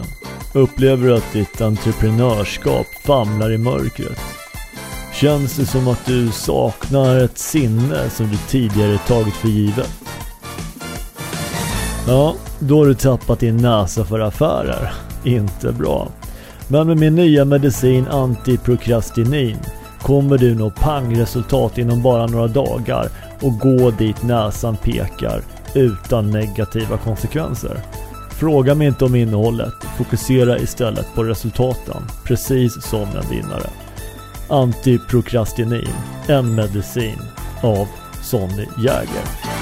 Upplever 0.54 1.08
du 1.08 1.16
att 1.16 1.34
ditt 1.34 1.62
entreprenörskap 1.62 2.88
famlar 3.04 3.51
i 3.51 3.58
mörkret? 3.58 4.20
Känns 5.13 5.56
det 5.56 5.66
som 5.66 5.88
att 5.88 6.06
du 6.06 6.32
saknar 6.32 7.18
ett 7.18 7.38
sinne 7.38 8.10
som 8.10 8.30
du 8.30 8.38
tidigare 8.38 8.98
tagit 8.98 9.34
för 9.34 9.48
givet? 9.48 9.89
Ja, 12.08 12.36
då 12.60 12.78
har 12.78 12.86
du 12.86 12.94
tappat 12.94 13.39
din 13.39 13.58
näsa 13.58 14.06
för 14.06 14.20
affärer. 14.20 14.92
Inte 15.24 15.72
bra. 15.72 16.08
Men 16.68 16.88
med 16.88 16.98
min 16.98 17.16
nya 17.16 17.46
medicin 17.46 18.08
antiprokrastinin 18.08 19.58
kommer 20.01 20.38
du 20.38 20.56
nå 20.56 20.70
pangresultat 20.70 21.78
inom 21.78 22.01
bara 22.01 22.28
några 22.28 22.48
dagar 22.48 23.10
och 23.42 23.60
gå 23.60 23.92
dit 23.92 24.24
näsan 24.24 24.78
pekar 24.78 25.42
utan 25.75 26.29
negativa 26.31 26.97
konsekvenser. 26.97 27.81
Fråga 28.29 28.75
mig 28.75 28.88
inte 28.88 29.05
om 29.05 29.15
innehållet, 29.15 29.73
fokusera 29.97 30.59
istället 30.59 31.15
på 31.15 31.23
resultaten, 31.23 32.03
precis 32.23 32.83
som 32.83 33.01
en 33.01 33.29
vinnare. 33.29 33.69
Antiprokrastinin, 34.49 35.89
en 36.27 36.55
medicin 36.55 37.19
av 37.63 37.88
Sonny 38.21 38.67
Jäger. 38.77 39.59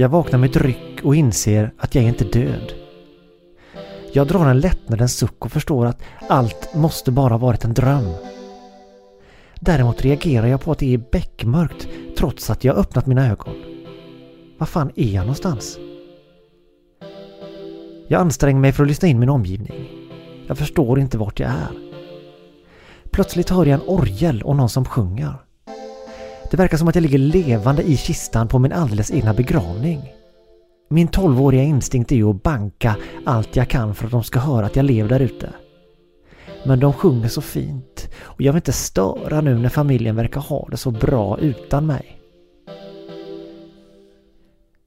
Jag 0.00 0.08
vaknar 0.08 0.38
med 0.38 0.50
ett 0.50 0.56
ryck 0.56 1.00
och 1.04 1.16
inser 1.16 1.72
att 1.78 1.94
jag 1.94 2.04
är 2.04 2.08
inte 2.08 2.24
död. 2.24 2.72
Jag 4.12 4.26
drar 4.26 4.46
en 4.46 4.60
lättnadens 4.60 5.16
suck 5.16 5.44
och 5.44 5.52
förstår 5.52 5.86
att 5.86 6.02
allt 6.28 6.74
måste 6.74 7.12
bara 7.12 7.38
varit 7.38 7.64
en 7.64 7.74
dröm. 7.74 8.14
Däremot 9.54 10.02
reagerar 10.02 10.46
jag 10.46 10.60
på 10.60 10.72
att 10.72 10.78
det 10.78 10.94
är 10.94 10.98
beckmörkt 11.12 11.88
trots 12.16 12.50
att 12.50 12.64
jag 12.64 12.76
öppnat 12.76 13.06
mina 13.06 13.30
ögon. 13.30 13.54
Var 14.58 14.66
fan 14.66 14.90
är 14.96 15.14
jag 15.14 15.20
någonstans? 15.20 15.78
Jag 18.08 18.20
anstränger 18.20 18.60
mig 18.60 18.72
för 18.72 18.82
att 18.82 18.88
lyssna 18.88 19.08
in 19.08 19.18
min 19.18 19.28
omgivning. 19.28 19.88
Jag 20.46 20.58
förstår 20.58 21.00
inte 21.00 21.18
vart 21.18 21.40
jag 21.40 21.50
är. 21.50 21.92
Plötsligt 23.10 23.50
hör 23.50 23.66
jag 23.66 23.80
en 23.80 23.88
orgel 23.88 24.42
och 24.42 24.56
någon 24.56 24.68
som 24.68 24.84
sjunger. 24.84 25.49
Det 26.50 26.56
verkar 26.56 26.76
som 26.76 26.88
att 26.88 26.94
jag 26.94 27.02
ligger 27.02 27.18
levande 27.18 27.82
i 27.82 27.96
kistan 27.96 28.48
på 28.48 28.58
min 28.58 28.72
alldeles 28.72 29.10
egna 29.10 29.34
begravning. 29.34 30.12
Min 30.90 31.08
tolvåriga 31.08 31.62
instinkt 31.62 32.12
är 32.12 32.16
ju 32.16 32.30
att 32.30 32.42
banka 32.42 32.96
allt 33.26 33.56
jag 33.56 33.68
kan 33.68 33.94
för 33.94 34.04
att 34.04 34.10
de 34.10 34.22
ska 34.22 34.38
höra 34.38 34.66
att 34.66 34.76
jag 34.76 34.84
lever 34.84 35.08
där 35.08 35.20
ute. 35.20 35.50
Men 36.64 36.80
de 36.80 36.92
sjunger 36.92 37.28
så 37.28 37.40
fint 37.40 38.08
och 38.20 38.40
jag 38.40 38.52
vill 38.52 38.58
inte 38.58 38.72
störa 38.72 39.40
nu 39.40 39.58
när 39.58 39.68
familjen 39.68 40.16
verkar 40.16 40.40
ha 40.40 40.68
det 40.70 40.76
så 40.76 40.90
bra 40.90 41.38
utan 41.38 41.86
mig. 41.86 42.20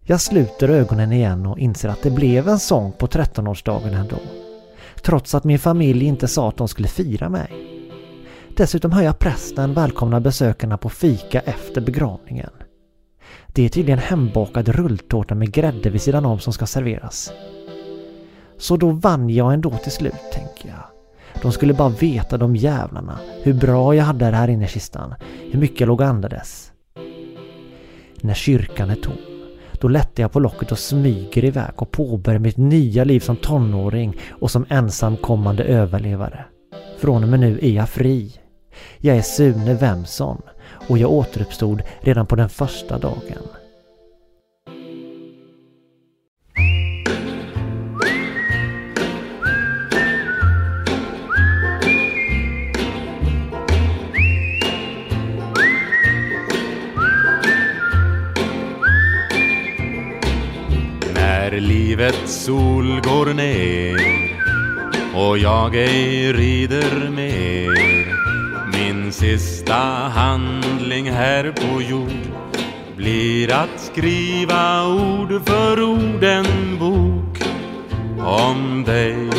Jag 0.06 0.22
sluter 0.22 0.70
ögonen 0.70 1.12
igen 1.12 1.46
och 1.46 1.60
inser 1.60 1.90
att 1.90 2.02
det 2.04 2.12
blev 2.12 2.50
en 2.50 2.60
sång 2.60 2.92
på 2.92 3.08
13-årsdagen 3.08 3.94
ändå. 3.94 4.18
Trots 5.02 5.36
att 5.36 5.44
min 5.44 5.60
familj 5.60 6.06
inte 6.06 6.28
sa 6.28 6.50
att 6.50 6.58
de 6.58 6.68
skulle 6.68 6.88
fira 6.88 7.30
mig. 7.30 7.73
Dessutom 8.58 8.92
hör 8.92 9.02
jag 9.02 9.20
prästen 9.20 9.74
välkomna 9.74 10.20
besökarna 10.20 10.78
på 10.78 10.90
fika 10.90 11.40
efter 11.40 11.82
begravningen. 11.82 12.50
Det 13.48 13.66
är 13.66 13.70
tydligen 13.70 14.00
hembakad 14.00 14.70
rulltårta 14.70 15.36
med 15.36 15.52
grädde 15.52 15.90
vid 15.90 16.02
sidan 16.02 16.26
om 16.26 16.40
som 16.40 16.54
ska 16.54 16.66
serveras. 16.66 17.32
Så 18.58 18.78
då 18.78 18.92
vann 18.92 19.30
jag 19.30 19.54
ändå 19.54 19.72
till 19.72 19.92
slut, 19.92 20.32
tänker 20.34 20.70
jag. 20.70 20.84
De 21.42 21.52
skulle 21.52 21.74
bara 21.74 21.90
veta 21.90 22.38
de 22.38 22.56
jävlarna 22.56 23.20
hur 23.44 23.54
bra 23.54 23.96
jag 23.96 24.04
hade 24.04 24.32
det 24.32 24.38
här 24.38 24.48
inne 24.48 24.66
i 24.66 24.68
kistan, 24.68 25.14
hur 25.52 25.60
mycket 25.60 25.80
jag 25.80 25.88
låg 25.88 26.02
och 26.02 26.08
andades. 26.08 26.72
När 28.22 28.34
kyrkan 28.34 28.90
är 28.90 28.96
tom, 28.96 29.18
då 29.82 29.88
lättar 29.88 30.24
jag 30.24 30.32
på 30.32 30.40
locket 30.40 30.72
och 30.72 30.80
smyger 30.80 31.46
iväg 31.46 31.74
och 31.76 31.92
påbörjar 31.92 32.40
mitt 32.40 32.58
nya 32.58 33.04
liv 33.04 33.20
som 33.20 33.36
tonåring 33.36 34.18
och 34.30 34.52
som 34.52 34.66
ensamkommande 34.70 35.64
överlevare. 35.64 36.46
Från 36.98 37.24
och 37.24 37.30
med 37.30 37.40
nu 37.40 37.60
är 37.62 37.72
jag 37.72 37.90
fri. 37.90 38.40
Jag 38.98 39.18
är 39.18 39.22
Sune 39.22 39.74
Wemson 39.74 40.42
och 40.88 40.98
jag 40.98 41.12
återuppstod 41.12 41.82
redan 42.02 42.26
på 42.26 42.36
den 42.36 42.50
första 42.50 42.98
dagen. 42.98 43.48
När 61.16 61.52
livets 61.52 62.44
sol 62.44 63.02
går 63.02 63.34
ner 63.34 64.14
och 65.16 65.38
jag 65.38 65.76
ej 65.76 66.34
rider 66.34 67.10
mer 67.10 67.93
min 69.22 69.40
sista 69.40 70.10
handling 70.14 71.12
här 71.12 71.52
på 71.52 71.82
jord 71.82 72.34
blir 72.96 73.54
att 73.54 73.80
skriva 73.80 74.88
ord 74.88 75.42
för 75.46 75.82
ord 75.84 76.24
en 76.24 76.80
bok 76.80 77.44
om 78.20 78.84
dig 78.86 79.30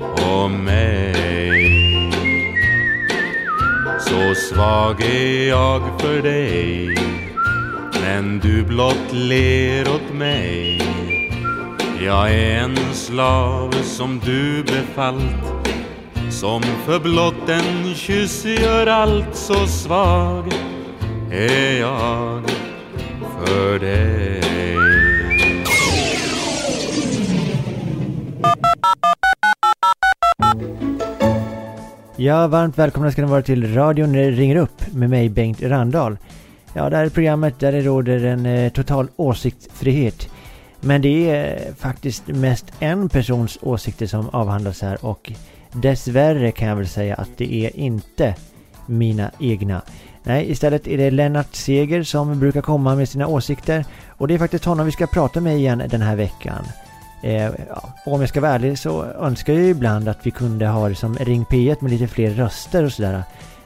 och 0.00 0.50
mig. 0.50 2.12
Så 4.00 4.34
svag 4.34 5.02
är 5.02 5.48
jag 5.48 6.00
för 6.00 6.22
dig 6.22 6.96
men 8.02 8.38
du 8.38 8.64
blott 8.64 9.12
ler 9.12 9.88
åt 9.88 10.14
mig. 10.14 10.82
Jag 12.00 12.34
är 12.34 12.58
en 12.58 12.76
slav 12.94 13.72
som 13.82 14.20
du 14.24 14.62
befallt 14.62 15.52
som 16.32 16.62
för 16.62 17.00
blott 17.00 17.31
en 17.52 17.94
kyss 17.94 18.44
gör 18.44 18.86
allt 18.86 19.36
så 19.36 19.66
svag 19.66 20.52
är 21.30 21.80
jag 21.80 22.42
för 23.46 23.78
dig 23.78 24.42
Ja, 32.16 32.46
varmt 32.46 32.78
välkomna 32.78 33.12
ska 33.12 33.22
ni 33.22 33.28
vara 33.28 33.42
till 33.42 33.74
radion 33.74 34.14
ringer 34.14 34.56
upp 34.56 34.92
med 34.94 35.10
mig 35.10 35.28
Bengt 35.28 35.62
Randahl. 35.62 36.18
Ja, 36.74 36.90
det 36.90 36.96
här 36.96 37.04
är 37.04 37.08
programmet 37.08 37.60
där 37.60 37.72
det 37.72 37.80
råder 37.80 38.24
en 38.24 38.46
eh, 38.46 38.72
total 38.72 39.08
åsiktsfrihet. 39.16 40.28
Men 40.80 41.02
det 41.02 41.30
är 41.30 41.66
eh, 41.68 41.74
faktiskt 41.74 42.26
mest 42.26 42.72
en 42.78 43.08
persons 43.08 43.58
åsikter 43.62 44.06
som 44.06 44.28
avhandlas 44.28 44.82
här 44.82 45.04
och 45.04 45.32
dessvärre 45.72 46.52
kan 46.52 46.68
jag 46.68 46.76
väl 46.76 46.88
säga 46.88 47.14
att 47.14 47.30
det 47.36 47.54
är 47.54 47.76
inte 47.76 48.34
mina 48.86 49.30
egna. 49.40 49.82
Nej, 50.22 50.50
istället 50.50 50.86
är 50.86 50.98
det 50.98 51.10
Lennart 51.10 51.54
Seger 51.54 52.02
som 52.02 52.40
brukar 52.40 52.60
komma 52.60 52.94
med 52.94 53.08
sina 53.08 53.26
åsikter 53.26 53.84
och 54.08 54.28
det 54.28 54.34
är 54.34 54.38
faktiskt 54.38 54.64
honom 54.64 54.86
vi 54.86 54.92
ska 54.92 55.06
prata 55.06 55.40
med 55.40 55.56
igen 55.56 55.82
den 55.90 56.02
här 56.02 56.16
veckan. 56.16 56.64
Eh, 57.22 57.42
ja, 57.68 57.94
om 58.04 58.20
jag 58.20 58.28
ska 58.28 58.40
vara 58.40 58.52
ärlig 58.52 58.78
så 58.78 59.04
önskar 59.04 59.52
jag 59.52 59.62
ju 59.62 59.68
ibland 59.68 60.08
att 60.08 60.26
vi 60.26 60.30
kunde 60.30 60.66
ha 60.66 60.88
det 60.88 60.94
som 60.94 61.16
Ring 61.16 61.44
P1 61.44 61.76
med 61.80 61.90
lite 61.90 62.06
fler 62.06 62.30
röster 62.30 62.84
och 62.84 62.92
sådär. 62.92 63.22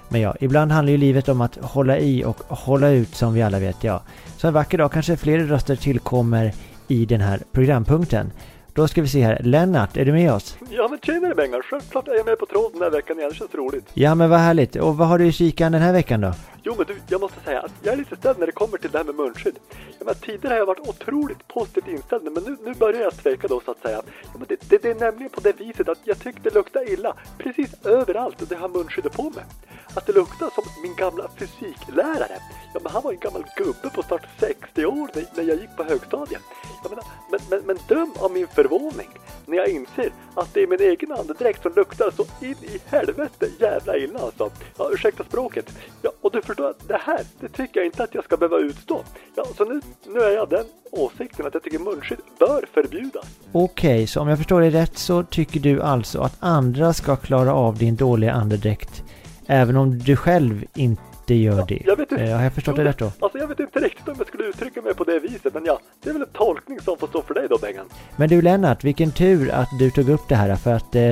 Men 0.08 0.20
ja, 0.20 0.34
ibland 0.40 0.72
handlar 0.72 0.90
ju 0.90 0.98
livet 0.98 1.28
om 1.28 1.40
att 1.40 1.56
hålla 1.56 1.98
i 1.98 2.24
och 2.24 2.36
hålla 2.48 2.88
ut 2.88 3.14
som 3.14 3.34
vi 3.34 3.42
alla 3.42 3.58
vet, 3.58 3.84
ja. 3.84 4.02
Så 4.36 4.46
en 4.46 4.54
vacker 4.54 4.78
dag 4.78 4.92
kanske 4.92 5.16
fler 5.16 5.38
röster 5.38 5.76
tillkommer 5.76 6.52
i 6.88 7.06
den 7.06 7.20
här 7.20 7.40
programpunkten. 7.52 8.32
Då 8.76 8.88
ska 8.88 9.02
vi 9.02 9.08
se 9.08 9.22
här. 9.22 9.40
Lennart, 9.42 9.96
är 9.96 10.04
du 10.04 10.12
med 10.12 10.32
oss? 10.32 10.56
Ja 10.70 10.88
men 10.88 10.98
tjenare 10.98 11.34
Bengan, 11.34 11.62
självklart 11.62 12.08
är 12.08 12.14
jag 12.14 12.26
med 12.26 12.38
på 12.38 12.46
tråden 12.46 12.72
den 12.72 12.82
här 12.82 12.90
veckan 12.90 13.18
igen, 13.18 13.30
det 13.30 13.36
känns 13.36 13.54
roligt. 13.54 13.86
Ja 13.94 14.14
men 14.14 14.30
vad 14.30 14.38
härligt. 14.38 14.76
Och 14.76 14.96
vad 14.96 15.08
har 15.08 15.18
du 15.18 15.26
i 15.26 15.32
kikan 15.32 15.72
den 15.72 15.82
här 15.82 15.92
veckan 15.92 16.20
då? 16.20 16.32
Jo 16.66 16.74
men 16.76 16.86
du, 16.86 16.96
jag 17.08 17.20
måste 17.20 17.40
säga 17.40 17.60
att 17.60 17.72
jag 17.82 17.92
är 17.92 17.96
lite 17.96 18.16
ställd 18.16 18.38
när 18.38 18.46
det 18.46 18.52
kommer 18.52 18.78
till 18.78 18.90
det 18.90 18.98
här 18.98 19.04
med 19.04 19.14
munskydd. 19.14 19.58
Jag 19.98 20.06
menar, 20.06 20.14
tidigare 20.14 20.52
har 20.52 20.58
jag 20.58 20.66
varit 20.66 20.88
otroligt 20.88 21.48
positivt 21.48 21.88
inställd 21.88 22.24
men 22.24 22.42
nu, 22.42 22.56
nu 22.64 22.74
börjar 22.74 23.00
jag 23.00 23.16
tveka 23.16 23.48
då 23.48 23.60
så 23.60 23.70
att 23.70 23.82
säga. 23.82 24.02
Ja, 24.22 24.30
men 24.38 24.46
det, 24.48 24.68
det, 24.68 24.82
det 24.82 24.90
är 24.90 24.94
nämligen 24.94 25.30
på 25.30 25.40
det 25.40 25.60
viset 25.60 25.88
att 25.88 25.98
jag 26.04 26.18
tyckte 26.18 26.42
det 26.42 26.54
luktade 26.54 26.92
illa 26.92 27.16
precis 27.38 27.74
överallt 27.84 28.48
det 28.48 28.56
har 28.56 28.68
munskyddet 28.68 29.12
på 29.12 29.22
mig. 29.22 29.44
Att 29.94 30.06
det 30.06 30.12
luktar 30.12 30.50
som 30.50 30.64
min 30.82 30.94
gamla 30.94 31.28
fysiklärare. 31.38 32.38
Ja 32.74 32.80
men 32.82 32.92
han 32.92 33.02
var 33.02 33.12
en 33.12 33.18
gammal 33.18 33.44
gubbe 33.56 33.90
på 33.94 34.02
snart 34.02 34.26
60 34.40 34.86
år 34.86 35.10
när, 35.14 35.24
när 35.34 35.44
jag 35.44 35.60
gick 35.60 35.76
på 35.76 35.84
högstadiet. 35.84 36.42
Jag 36.82 36.90
menar, 36.90 37.04
men, 37.30 37.40
men, 37.50 37.60
men 37.66 37.78
döm 37.88 38.12
av 38.18 38.32
min 38.32 38.46
förvåning 38.46 39.08
när 39.46 39.56
jag 39.56 39.68
inser 39.68 40.12
att 40.34 40.54
det 40.54 40.62
är 40.62 40.66
min 40.66 40.80
egen 40.80 41.12
andedräkt 41.12 41.62
som 41.62 41.72
luktar 41.76 42.10
så 42.10 42.26
in 42.40 42.56
i 42.62 42.80
helvete 42.86 43.48
jävla 43.58 43.96
illa 43.96 44.18
alltså. 44.18 44.50
Ja, 44.78 44.90
ursäkta 44.92 45.24
språket. 45.24 45.78
Ja, 46.02 46.10
och 46.20 46.32
du 46.32 46.42
förstår 46.42 46.55
att 46.64 46.88
det 46.88 47.00
här, 47.04 47.20
det 47.40 47.48
tycker 47.48 47.80
jag 47.80 47.86
inte 47.86 48.02
att 48.02 48.14
jag 48.14 48.24
ska 48.24 48.36
behöva 48.36 48.58
utstå. 48.58 49.04
Ja, 49.34 49.44
så 49.56 49.64
nu, 49.64 49.80
nu 50.06 50.20
är 50.20 50.30
jag 50.30 50.48
den 50.48 50.64
åsikten 50.90 51.46
att 51.46 51.54
jag 51.54 51.62
tycker 51.62 51.78
munskydd 51.78 52.18
bör 52.38 52.64
förbjudas. 52.72 53.26
Okej, 53.52 54.06
så 54.06 54.20
om 54.20 54.28
jag 54.28 54.38
förstår 54.38 54.60
dig 54.60 54.70
rätt 54.70 54.98
så 54.98 55.22
tycker 55.22 55.60
du 55.60 55.82
alltså 55.82 56.20
att 56.20 56.36
andra 56.40 56.92
ska 56.92 57.16
klara 57.16 57.54
av 57.54 57.78
din 57.78 57.96
dåliga 57.96 58.32
andedräkt 58.32 59.02
även 59.46 59.76
om 59.76 59.98
du 59.98 60.16
själv 60.16 60.64
inte 60.74 61.02
gör 61.34 61.66
det? 61.68 61.82
jag 61.84 61.96
vet 61.96 62.12
inte. 62.12 62.24
Eh, 62.24 62.36
har 62.36 62.44
jag 62.44 62.52
förstått 62.52 62.76
det 62.76 62.84
rätt 62.84 62.98
då? 62.98 63.12
Alltså 63.20 63.38
jag 63.38 63.48
vet 63.48 63.60
inte 63.60 63.78
riktigt 63.78 64.08
om 64.08 64.14
jag 64.18 64.26
skulle 64.26 64.44
uttrycka 64.44 64.82
mig 64.82 64.94
på 64.94 65.04
det 65.04 65.18
viset, 65.18 65.54
men 65.54 65.64
ja, 65.64 65.80
det 66.02 66.08
är 66.08 66.12
väl 66.12 66.22
en 66.22 66.28
tolkning 66.28 66.80
som 66.80 66.98
får 66.98 67.06
stå 67.06 67.22
för 67.22 67.34
dig 67.34 67.46
då 67.50 67.58
Bengan. 67.58 67.86
Men 68.16 68.28
du 68.28 68.42
Lennart, 68.42 68.84
vilken 68.84 69.12
tur 69.12 69.50
att 69.50 69.68
du 69.78 69.90
tog 69.90 70.08
upp 70.08 70.28
det 70.28 70.34
här 70.34 70.56
för 70.56 70.72
att 70.72 70.94
eh, 70.94 71.02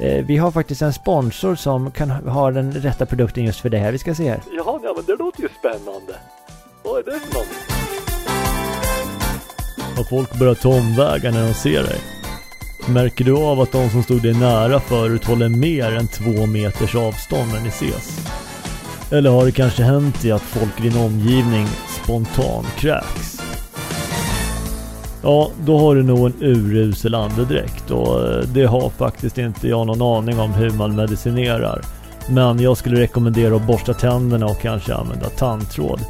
eh, 0.00 0.26
vi 0.26 0.36
har 0.36 0.50
faktiskt 0.50 0.82
en 0.82 0.92
sponsor 0.92 1.54
som 1.54 1.90
kan 1.90 2.10
ha 2.10 2.50
den 2.50 2.72
rätta 2.72 3.06
produkten 3.06 3.44
just 3.44 3.60
för 3.60 3.68
det 3.68 3.78
här. 3.78 3.92
Vi 3.92 3.98
ska 3.98 4.14
se 4.14 4.30
här. 4.30 4.40
Jaha, 4.52 4.80
ja 4.82 4.92
men 4.96 5.04
det 5.04 5.16
låter 5.16 5.42
ju 5.42 5.48
spännande. 5.58 6.14
Vad 6.82 6.98
är 6.98 7.02
det 7.12 7.20
för 7.20 7.34
något? 7.34 7.78
Har 9.96 10.04
folk 10.04 10.38
börjat 10.38 10.60
ta 10.60 10.68
omvägar 10.68 11.32
när 11.32 11.46
de 11.46 11.54
ser 11.54 11.82
dig? 11.82 12.00
Märker 12.88 13.24
du 13.24 13.36
av 13.36 13.60
att 13.60 13.72
de 13.72 13.90
som 13.90 14.02
stod 14.02 14.22
dig 14.22 14.34
nära 14.34 14.80
förut 14.80 15.24
håller 15.24 15.48
mer 15.48 15.92
än 15.92 16.08
två 16.08 16.46
meters 16.46 16.94
avstånd 16.94 17.52
när 17.52 17.60
ni 17.60 17.68
ses? 17.68 18.18
Eller 19.10 19.30
har 19.30 19.44
det 19.44 19.52
kanske 19.52 19.82
hänt 19.82 20.24
i 20.24 20.32
att 20.32 20.42
folk 20.42 20.80
i 20.80 20.82
din 20.88 20.98
omgivning 20.98 21.66
spontan 22.02 22.64
kräks? 22.78 23.40
Ja, 25.22 25.50
då 25.64 25.78
har 25.78 25.94
du 25.94 26.02
nog 26.02 26.26
en 26.26 26.34
urusel 26.40 27.14
andedräkt 27.14 27.90
och 27.90 28.28
eh, 28.28 28.40
det 28.40 28.64
har 28.64 28.90
faktiskt 28.90 29.38
inte 29.38 29.68
jag 29.68 29.86
någon 29.86 30.02
aning 30.02 30.40
om 30.40 30.52
hur 30.52 30.70
man 30.70 30.96
medicinerar. 30.96 31.82
Men 32.30 32.60
jag 32.60 32.76
skulle 32.76 33.00
rekommendera 33.00 33.56
att 33.56 33.66
borsta 33.66 33.94
tänderna 33.94 34.46
och 34.46 34.60
kanske 34.60 34.94
använda 34.94 35.28
tandtråd. 35.28 36.00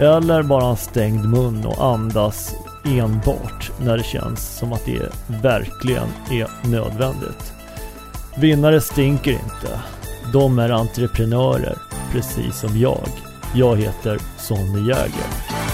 Eller 0.00 0.42
bara 0.42 0.70
en 0.70 0.76
stängd 0.76 1.24
mun 1.24 1.66
och 1.66 1.84
andas 1.84 2.54
enbart 2.84 3.70
när 3.80 3.96
det 3.96 4.04
känns 4.04 4.58
som 4.58 4.72
att 4.72 4.84
det 4.84 5.12
verkligen 5.42 6.08
är 6.30 6.68
nödvändigt. 6.70 7.52
Vinnare 8.38 8.80
stinker 8.80 9.30
inte. 9.30 9.80
De 10.32 10.58
är 10.58 10.70
entreprenörer, 10.70 11.78
precis 12.12 12.60
som 12.60 12.78
jag. 12.78 13.08
Jag 13.54 13.76
heter 13.76 14.18
Sonny 14.38 14.88
Jäger. 14.88 15.65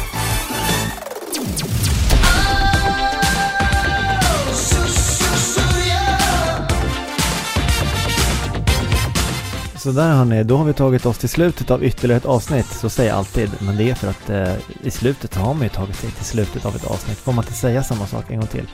Så 9.83 9.93
där 9.93 10.13
hörni, 10.13 10.45
då 10.45 10.57
har 10.57 10.65
vi 10.65 10.73
tagit 10.73 11.07
oss 11.07 11.19
till 11.19 11.29
slutet 11.29 11.71
av 11.71 11.85
ytterligare 11.85 12.19
ett 12.19 12.27
avsnitt. 12.27 12.67
Så 12.67 12.89
säger 12.89 13.11
jag 13.11 13.19
alltid, 13.19 13.51
men 13.59 13.77
det 13.77 13.91
är 13.91 13.95
för 13.95 14.09
att 14.09 14.31
eh, 14.31 14.55
i 14.83 14.91
slutet 14.91 15.35
har 15.35 15.55
man 15.55 15.63
ju 15.63 15.69
tagit 15.69 15.97
sig 15.97 16.11
till 16.11 16.25
slutet 16.25 16.67
av 16.67 16.77
ett 16.77 16.91
avsnitt. 16.91 17.19
Får 17.19 17.33
man 17.33 17.45
inte 17.45 17.55
säga 17.55 17.83
samma 17.83 18.07
sak 18.07 18.25
en 18.29 18.39
gång 18.39 18.47
till? 18.47 18.67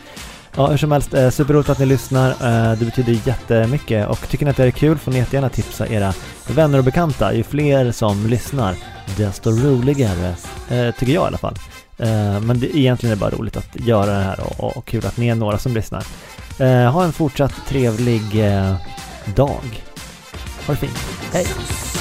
Ja, 0.56 0.66
hur 0.66 0.76
som 0.76 0.92
helst, 0.92 1.14
eh, 1.14 1.30
superroligt 1.30 1.70
att 1.70 1.78
ni 1.78 1.86
lyssnar. 1.86 2.30
Eh, 2.30 2.78
det 2.78 2.84
betyder 2.84 3.20
jättemycket 3.24 4.08
och 4.08 4.28
tycker 4.28 4.44
ni 4.44 4.50
att 4.50 4.56
det 4.56 4.64
är 4.64 4.70
kul 4.70 4.98
får 4.98 5.12
ni 5.12 5.18
jättegärna 5.18 5.48
tipsa 5.48 5.88
era 5.88 6.14
vänner 6.48 6.78
och 6.78 6.84
bekanta. 6.84 7.34
Ju 7.34 7.42
fler 7.42 7.92
som 7.92 8.26
lyssnar, 8.26 8.74
desto 9.16 9.50
roligare, 9.50 10.34
eh, 10.70 10.94
tycker 10.94 11.12
jag 11.12 11.24
i 11.24 11.26
alla 11.26 11.38
fall. 11.38 11.54
Eh, 11.98 12.40
men 12.40 12.60
det, 12.60 12.76
egentligen 12.76 13.12
är 13.12 13.16
det 13.16 13.20
bara 13.20 13.30
roligt 13.30 13.56
att 13.56 13.76
göra 13.86 14.18
det 14.18 14.24
här 14.24 14.40
och, 14.40 14.64
och, 14.64 14.76
och 14.76 14.84
kul 14.84 15.06
att 15.06 15.16
ni 15.16 15.28
är 15.28 15.34
några 15.34 15.58
som 15.58 15.74
lyssnar. 15.74 16.04
Eh, 16.58 16.92
ha 16.92 17.04
en 17.04 17.12
fortsatt 17.12 17.54
trevlig 17.68 18.46
eh, 18.46 18.74
dag. 19.34 19.82
Ha 20.68 20.74
det 20.74 20.80
fint. 20.80 20.98
Hej! 21.32 21.97